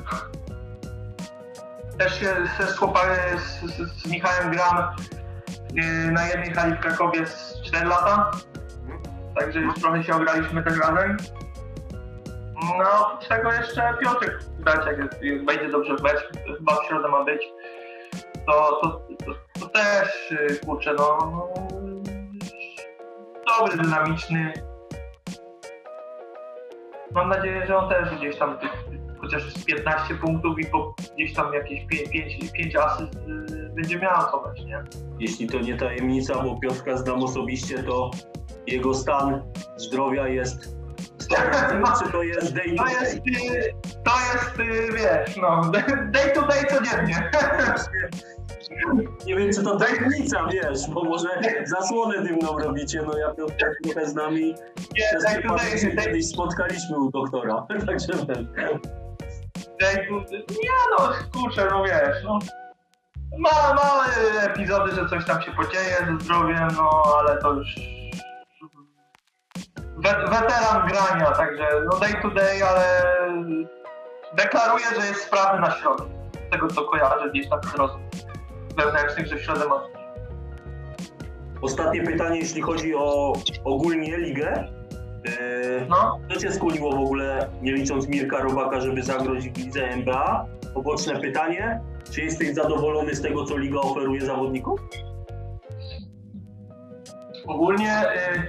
Też 2.02 2.20
się 2.20 2.36
chłopami, 2.78 3.16
z, 3.38 3.66
z, 3.66 4.02
z 4.02 4.08
Michałem 4.08 4.52
gram 4.52 4.96
yy, 5.74 6.12
na 6.12 6.28
jednej 6.28 6.54
hali 6.54 6.76
w 6.76 6.80
Krakowie 6.80 7.26
z 7.26 7.62
4 7.64 7.88
lata. 7.88 8.32
Także 9.40 9.60
już 9.60 9.76
trochę 9.76 10.04
się 10.04 10.16
ograliśmy 10.16 10.64
też 10.64 10.80
razem. 10.80 11.18
No, 12.78 13.20
z 13.22 13.28
tego 13.28 13.54
jeszcze 13.54 13.94
Piotrek 14.02 14.40
dać, 14.60 14.86
jak, 14.86 15.24
jak 15.24 15.46
będzie 15.46 15.70
dobrze 15.70 15.96
w 15.96 16.02
mecz, 16.02 16.30
chyba 16.58 16.76
w 16.76 16.86
środę 16.88 17.08
ma 17.08 17.24
być. 17.24 17.42
To, 18.48 18.80
to, 18.82 19.02
to, 19.26 19.60
to 19.60 19.68
też, 19.68 20.32
yy, 20.32 20.60
kurczę, 20.66 20.94
no, 20.94 21.18
no 21.32 21.48
dobry, 23.48 23.78
dynamiczny, 23.78 24.54
mam 27.12 27.30
nadzieję, 27.30 27.68
że 27.68 27.78
on 27.78 27.90
też 27.90 28.16
gdzieś 28.16 28.38
tam 28.38 28.58
tych, 28.58 28.72
chociaż 29.32 29.54
z 29.54 29.66
15 29.66 30.16
punktów 30.16 30.60
i 30.60 30.66
po 30.66 30.96
gdzieś 31.16 31.34
tam 31.34 31.54
jakieś 31.54 31.86
5, 31.86 32.10
5, 32.10 32.52
5 32.52 32.76
asyst 32.76 33.16
y, 33.16 33.72
będzie 33.76 34.00
miał 34.00 34.14
co 34.32 34.64
nie? 34.66 34.84
Jeśli 35.20 35.48
to 35.48 35.60
nie 35.60 35.78
tajemnica, 35.78 36.44
bo 36.44 36.60
Piotrka 36.60 36.98
znam 36.98 37.24
osobiście, 37.24 37.84
to 37.84 38.12
jego 38.68 38.94
stan 38.94 39.42
zdrowia 39.78 40.28
jest 40.28 40.78
100%, 41.18 42.00
czy 42.04 42.12
to 42.12 42.24
jest 42.24 42.54
day 42.54 42.76
to 42.76 42.88
jest, 42.88 43.16
y, 43.16 43.74
to 44.04 44.12
jest 44.34 44.60
y, 44.60 44.94
wiesz, 44.94 45.38
no, 45.38 45.62
day 46.14 46.32
to 46.34 46.42
day 46.42 46.66
codziennie. 46.66 47.32
Nie 49.26 49.36
wiem, 49.36 49.50
czy 49.54 49.64
to 49.64 49.78
tajemnica, 49.86 50.48
wiesz, 50.52 50.90
bo 50.94 51.04
może 51.04 51.30
zasłonę 51.66 52.22
dymną 52.22 52.60
robicie, 52.60 53.02
no 53.08 53.18
ja 53.18 53.34
Piotrka 53.34 53.66
trochę 53.84 54.10
z 54.10 54.16
nami 54.16 54.42
Nie, 54.42 55.04
przez 55.10 55.26
przypadek 55.26 55.80
się 55.80 55.92
kiedyś 55.92 56.28
spotkaliśmy 56.28 57.00
u 57.00 57.12
doktora, 57.12 57.68
także 57.86 58.14
Nie 60.50 60.70
no, 61.00 61.10
kurczę, 61.34 61.68
no 61.72 61.84
wiesz, 61.84 62.24
no. 62.24 62.40
Ma, 63.38 63.74
małe 63.74 64.06
epizody, 64.44 64.92
że 64.96 65.10
coś 65.10 65.26
tam 65.26 65.42
się 65.42 65.52
podzieje 65.52 65.96
ze 66.08 66.24
zdrowiem, 66.26 66.68
no 66.78 67.04
ale 67.20 67.38
to 67.38 67.54
już 67.54 67.76
we- 69.98 70.26
weteran 70.30 70.88
grania, 70.88 71.32
także 71.32 71.68
no 71.92 72.00
day 72.00 72.22
to 72.22 72.30
day, 72.30 72.66
ale 72.70 72.84
deklaruję, 74.36 74.86
że 75.00 75.08
jest 75.08 75.22
sprawny 75.24 75.62
na 75.62 75.72
środę. 75.72 76.04
Z 76.48 76.52
tego 76.52 76.68
co 76.68 76.82
kojarzę 76.84 77.30
gdzieś 77.30 77.50
tam 77.50 77.60
z 77.64 77.76
rozmów 77.76 78.02
wewnętrznych, 78.78 79.28
że 79.28 79.36
w 79.36 79.42
środę 79.42 79.68
ma. 79.68 79.84
Ostatnie 81.62 82.04
pytanie, 82.04 82.40
jeśli 82.40 82.62
chodzi 82.62 82.96
o 82.96 83.34
ogólnie 83.64 84.18
ligę. 84.18 84.68
Yy, 85.26 85.86
No, 85.90 86.20
Co 86.30 86.40
cię 86.40 86.52
skłoniło 86.52 86.92
w 86.92 87.00
ogóle, 87.00 87.50
nie 87.62 87.74
licząc 87.74 88.08
Mirka 88.08 88.42
Robaka, 88.42 88.82
żeby 88.82 89.04
zagrać 89.04 89.50
w 89.50 89.58
lidze 89.58 89.84
NBA? 89.84 90.46
Poboczne 90.74 91.20
pytanie. 91.20 91.82
Czy 92.12 92.22
jesteś 92.22 92.54
zadowolony 92.54 93.16
z 93.16 93.22
tego, 93.22 93.46
co 93.46 93.58
liga 93.58 93.80
oferuje 93.80 94.22
zawodnikom? 94.22 94.76
ogólnie 97.48 98.04
y, 98.04 98.48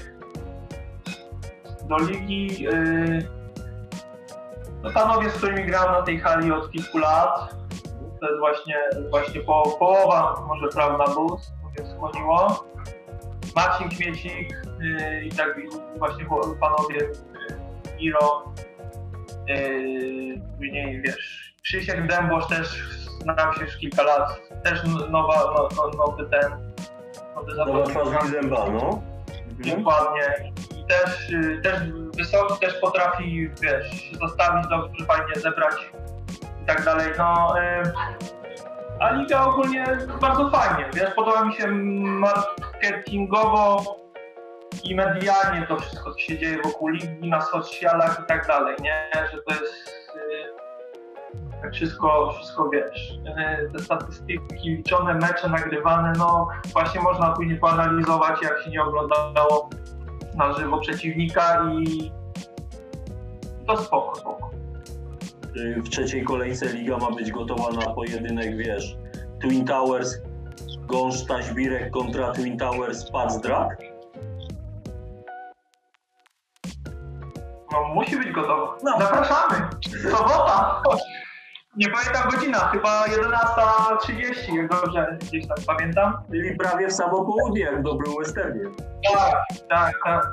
do 1.89 1.99
ligi 1.99 2.69
y, 2.69 3.29
no 4.83 4.91
panowie, 4.91 5.31
z 5.31 5.35
którymi 5.35 5.67
gram 5.67 5.93
na 5.93 6.03
tej 6.03 6.21
hali 6.21 6.53
od 6.53 6.71
kilku 6.71 6.99
lat, 6.99 7.55
to 8.21 8.27
jest 8.27 8.39
właśnie, 8.39 8.77
właśnie 9.11 9.41
po, 9.41 9.77
połowa, 9.79 10.45
może 10.49 10.69
prawda, 10.69 11.05
bus, 11.15 11.53
mnie 11.65 11.91
skłoniło. 11.91 12.65
Marcin 13.57 13.89
Kmiecik 13.89 14.53
y, 14.81 15.25
i 15.25 15.31
tak 15.31 15.61
właśnie 15.99 16.27
panowie 16.61 17.01
y, 17.01 17.97
Miro, 18.01 18.53
y, 19.51 20.41
później 20.59 21.03
wiesz, 21.03 21.53
Krzysiek 21.63 22.07
Dębosz 22.07 22.47
też 22.47 22.83
znam 23.23 23.55
się 23.55 23.65
już 23.65 23.77
kilka 23.77 24.03
lat, 24.03 24.41
też 24.65 24.85
nowa, 25.11 25.35
no, 25.55 25.69
no, 25.77 26.07
nowy 26.07 26.31
ten, 26.31 26.51
nowy 27.35 27.55
Nowa 27.55 27.85
zawodnik. 27.87 27.91
twarz 27.91 28.25
Wizemba, 28.25 28.67
no. 28.71 29.03
Mhm. 29.59 29.77
Dokładnie. 29.79 30.53
I 30.77 30.85
też, 30.87 31.33
też 31.63 31.81
wysoki 32.17 32.61
też 32.61 32.75
potrafi, 32.75 33.51
wiesz, 33.63 34.13
zostawić 34.21 34.67
dobrze, 34.71 35.05
fajnie 35.07 35.35
zebrać 35.35 35.75
i 36.63 36.67
tak 36.67 36.85
dalej. 36.85 37.13
No, 37.19 37.55
y, 37.61 38.42
a 39.03 39.13
liga 39.13 39.47
ogólnie 39.47 39.87
bardzo 40.21 40.51
fajnie, 40.51 40.91
wiesz, 40.95 41.11
podoba 41.15 41.45
mi 41.45 41.55
się 41.55 41.67
marketingowo 42.03 43.97
i 44.85 44.95
medialnie 44.95 45.67
to 45.69 45.77
wszystko, 45.77 46.13
co 46.13 46.19
się 46.19 46.39
dzieje 46.39 46.63
wokół 46.63 46.89
ligi, 46.89 47.29
na 47.29 47.41
socjalach 47.41 48.21
i 48.25 48.27
tak 48.27 48.47
dalej, 48.47 48.77
nie? 48.83 49.11
Że 49.33 49.39
to 49.43 49.53
jest 49.53 49.89
y, 50.17 51.63
tak 51.63 51.73
wszystko, 51.73 52.33
wszystko 52.33 52.69
wiesz, 52.69 53.11
y, 53.11 53.73
te 53.73 53.79
statystyki 53.79 54.41
liczone, 54.65 55.15
mecze 55.15 55.49
nagrywane, 55.49 56.13
no 56.19 56.49
właśnie 56.73 57.01
można 57.01 57.31
później 57.31 57.59
poanalizować, 57.59 58.43
jak 58.43 58.63
się 58.63 58.71
nie 58.71 58.83
oglądało 58.83 59.71
na 60.35 60.53
żywo 60.53 60.79
przeciwnika 60.79 61.65
i 61.73 62.13
to 63.67 63.77
spoko. 63.77 64.31
Y, 64.31 64.32
W 65.55 65.89
trzeciej 65.89 66.25
kolejce 66.25 66.67
liga 66.67 66.97
ma 66.97 67.11
być 67.11 67.31
gotowa 67.31 67.71
na 67.71 67.95
pojedynek, 67.95 68.57
wiesz, 68.57 68.97
Twin 69.41 69.65
Towers, 69.65 70.19
Gąszcz 70.87 71.27
Taśbirek 71.27 71.91
kontra 71.91 72.33
Twin 72.33 72.59
Towers 72.59 73.11
Pacdrak. 73.11 73.77
No 77.73 77.95
musi 77.95 78.17
być 78.17 78.33
gotowa. 78.33 78.77
No. 78.83 78.99
Zapraszamy! 78.99 79.69
Sobota! 80.11 80.83
Nie 81.77 81.89
pamiętam 81.89 82.31
godzina, 82.31 82.59
chyba 82.59 83.05
11.30, 83.07 84.57
jak 84.57 84.71
dobrze 84.71 85.19
gdzieś 85.21 85.47
tam 85.47 85.57
pamiętam. 85.67 86.13
Czyli 86.31 86.57
prawie 86.57 86.89
w 86.89 86.93
samo 86.93 87.25
południe, 87.25 87.61
jak 87.61 87.81
w 87.81 87.83
dobrym 87.83 88.13
westernie. 88.19 88.61
Tak, 89.13 89.35
tak, 89.69 89.95
tak. 90.05 90.27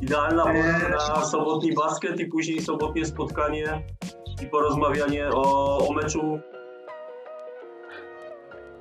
Idealna 0.00 0.42
pora 0.42 0.54
Eee. 0.54 0.90
na 0.90 1.24
sobotni 1.24 1.74
basket 1.74 2.20
i 2.20 2.26
później 2.26 2.62
sobotnie 2.62 3.06
spotkanie 3.06 3.82
i 4.42 4.46
porozmawianie 4.46 5.30
o, 5.30 5.78
o 5.88 5.92
meczu 5.92 6.40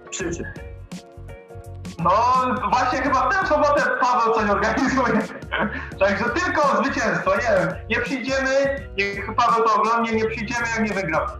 przyczyn. 0.10 0.46
No 2.04 2.12
właśnie 2.72 3.00
chyba 3.00 3.30
w 3.30 3.34
tę 3.34 3.48
sobotę 3.48 3.82
Paweł 4.02 4.34
coś 4.34 4.50
organizuje. 4.50 5.22
Także 6.00 6.26
tylko 6.26 6.84
zwycięstwo, 6.84 7.36
nie 7.36 7.42
wiem. 7.42 7.76
Nie 7.90 8.00
przyjdziemy, 8.00 8.50
niech 8.98 9.36
Paweł 9.36 9.64
to 9.66 9.76
oglądnie, 9.76 10.12
nie 10.12 10.26
przyjdziemy 10.26 10.66
jak 10.78 10.90
nie 10.90 10.94
wygramy. 10.94 11.32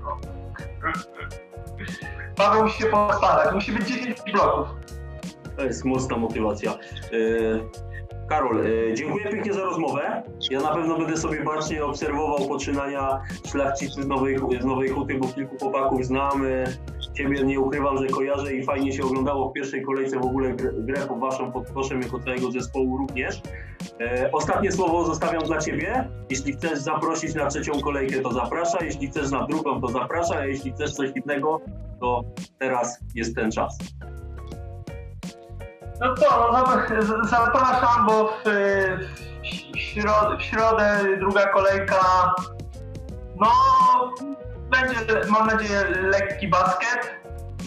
Paweł 2.36 2.64
musi 2.64 2.78
się 2.78 2.86
postarać, 2.86 3.54
musi 3.54 3.72
być 3.72 3.88
10 3.88 4.18
bloków. 4.34 4.68
To 5.58 5.64
jest 5.64 5.86
mocna 5.86 6.18
motywacja. 6.18 6.74
Yy, 7.12 7.70
Karol, 8.32 8.64
yy, 8.64 8.94
dziękuję 8.94 9.26
pięknie 9.26 9.54
za 9.54 9.64
rozmowę. 9.64 10.24
Ja 10.52 10.62
na 10.62 10.76
pewno 10.76 10.98
będę 10.98 11.18
sobie 11.18 11.44
bacznie 11.44 11.86
obserwował 11.86 12.48
poczynania 12.48 13.22
szlachcicy 13.52 14.04
z 14.04 14.08
Nowej, 14.08 14.38
z 14.62 14.66
Nowej 14.66 14.90
Huty, 14.90 15.16
bo 15.16 15.28
kilku 15.28 15.58
chłopaków 15.58 16.06
znam. 16.06 16.44
Yy, 16.44 16.64
Ciebie 17.14 17.44
nie 17.44 17.60
ukrywam, 17.60 17.98
że 17.98 18.08
kojarzę 18.08 18.54
i 18.54 18.64
fajnie 18.64 18.94
się 18.94 19.04
oglądało 19.04 19.50
w 19.50 19.54
pierwszej 19.54 19.82
kolejce 19.84 20.20
w 20.20 20.26
ogóle 20.26 20.54
grę, 20.54 21.08
pod 21.08 21.20
waszą 21.20 21.52
pod 21.52 21.72
koszem 21.72 22.02
jako 22.02 22.20
całego 22.20 22.52
zespołu 22.52 22.98
również. 22.98 23.42
E, 24.00 24.30
ostatnie 24.32 24.72
słowo 24.72 25.06
zostawiam 25.06 25.44
dla 25.44 25.58
Ciebie. 25.58 26.10
Jeśli 26.30 26.54
chcesz 26.54 26.80
zaprosić 26.80 27.36
na 27.36 27.48
trzecią 27.48 27.82
kolejkę, 27.82 28.22
to 28.22 28.32
zaprasza. 28.32 28.84
Jeśli 28.84 29.08
chcesz 29.08 29.32
na 29.32 29.48
drugą, 29.48 29.82
to 29.82 29.88
zaprasza. 29.88 30.36
A 30.36 30.46
jeśli 30.46 30.72
chcesz 30.72 30.94
coś 30.94 31.10
innego, 31.16 31.62
to 32.00 32.24
teraz 32.60 33.00
jest 33.16 33.36
ten 33.36 33.52
czas. 33.52 33.78
No 36.02 36.16
to, 36.16 36.50
no, 36.54 36.66
zap- 36.66 37.28
zapraszam, 37.30 38.06
bo 38.06 38.28
w, 38.28 38.44
w, 39.74 39.78
środę, 39.80 40.38
w 40.38 40.42
środę 40.42 41.00
druga 41.20 41.48
kolejka, 41.48 42.34
no 43.36 43.48
będzie, 44.70 44.96
mam 45.30 45.48
nadzieję, 45.48 45.84
lekki 46.02 46.48
basket. 46.48 47.22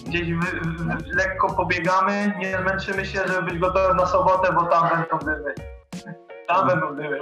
gdzieś 0.06 0.32
wy, 0.32 0.60
wy, 0.60 0.94
lekko 1.16 1.54
pobiegamy, 1.54 2.34
nie 2.38 2.58
zmęczymy 2.58 3.06
się, 3.06 3.20
żeby 3.26 3.42
być 3.42 3.58
gotowi 3.58 3.96
na 3.96 4.06
sobotę, 4.06 4.52
bo 4.52 4.62
tam 4.62 4.88
będą 4.88 5.18
dymy. 5.18 5.54
Tam 6.46 6.66
będą 6.68 6.96
dymy. 6.96 7.18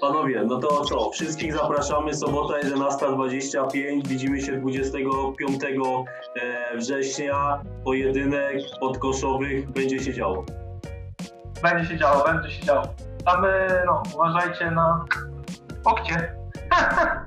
Panowie, 0.00 0.44
no 0.46 0.58
to 0.58 0.84
co? 0.84 1.10
Wszystkich 1.10 1.54
zapraszamy. 1.54 2.14
Sobota 2.14 2.54
11.25. 2.60 4.06
Widzimy 4.06 4.40
się 4.40 4.60
25 4.60 5.62
e, 5.64 6.76
września. 6.76 7.62
Pojedynek 7.84 8.56
podkoszowych 8.80 9.70
będzie 9.70 10.00
się 10.00 10.14
działo. 10.14 10.44
Będzie 11.62 11.88
się 11.88 11.98
działo, 11.98 12.24
będzie 12.24 12.50
się 12.50 12.64
działo. 12.64 12.82
Tam, 13.24 13.44
y, 13.44 13.48
no, 13.86 14.02
uważajcie 14.14 14.70
na 14.70 15.04
okcie. 15.84 16.34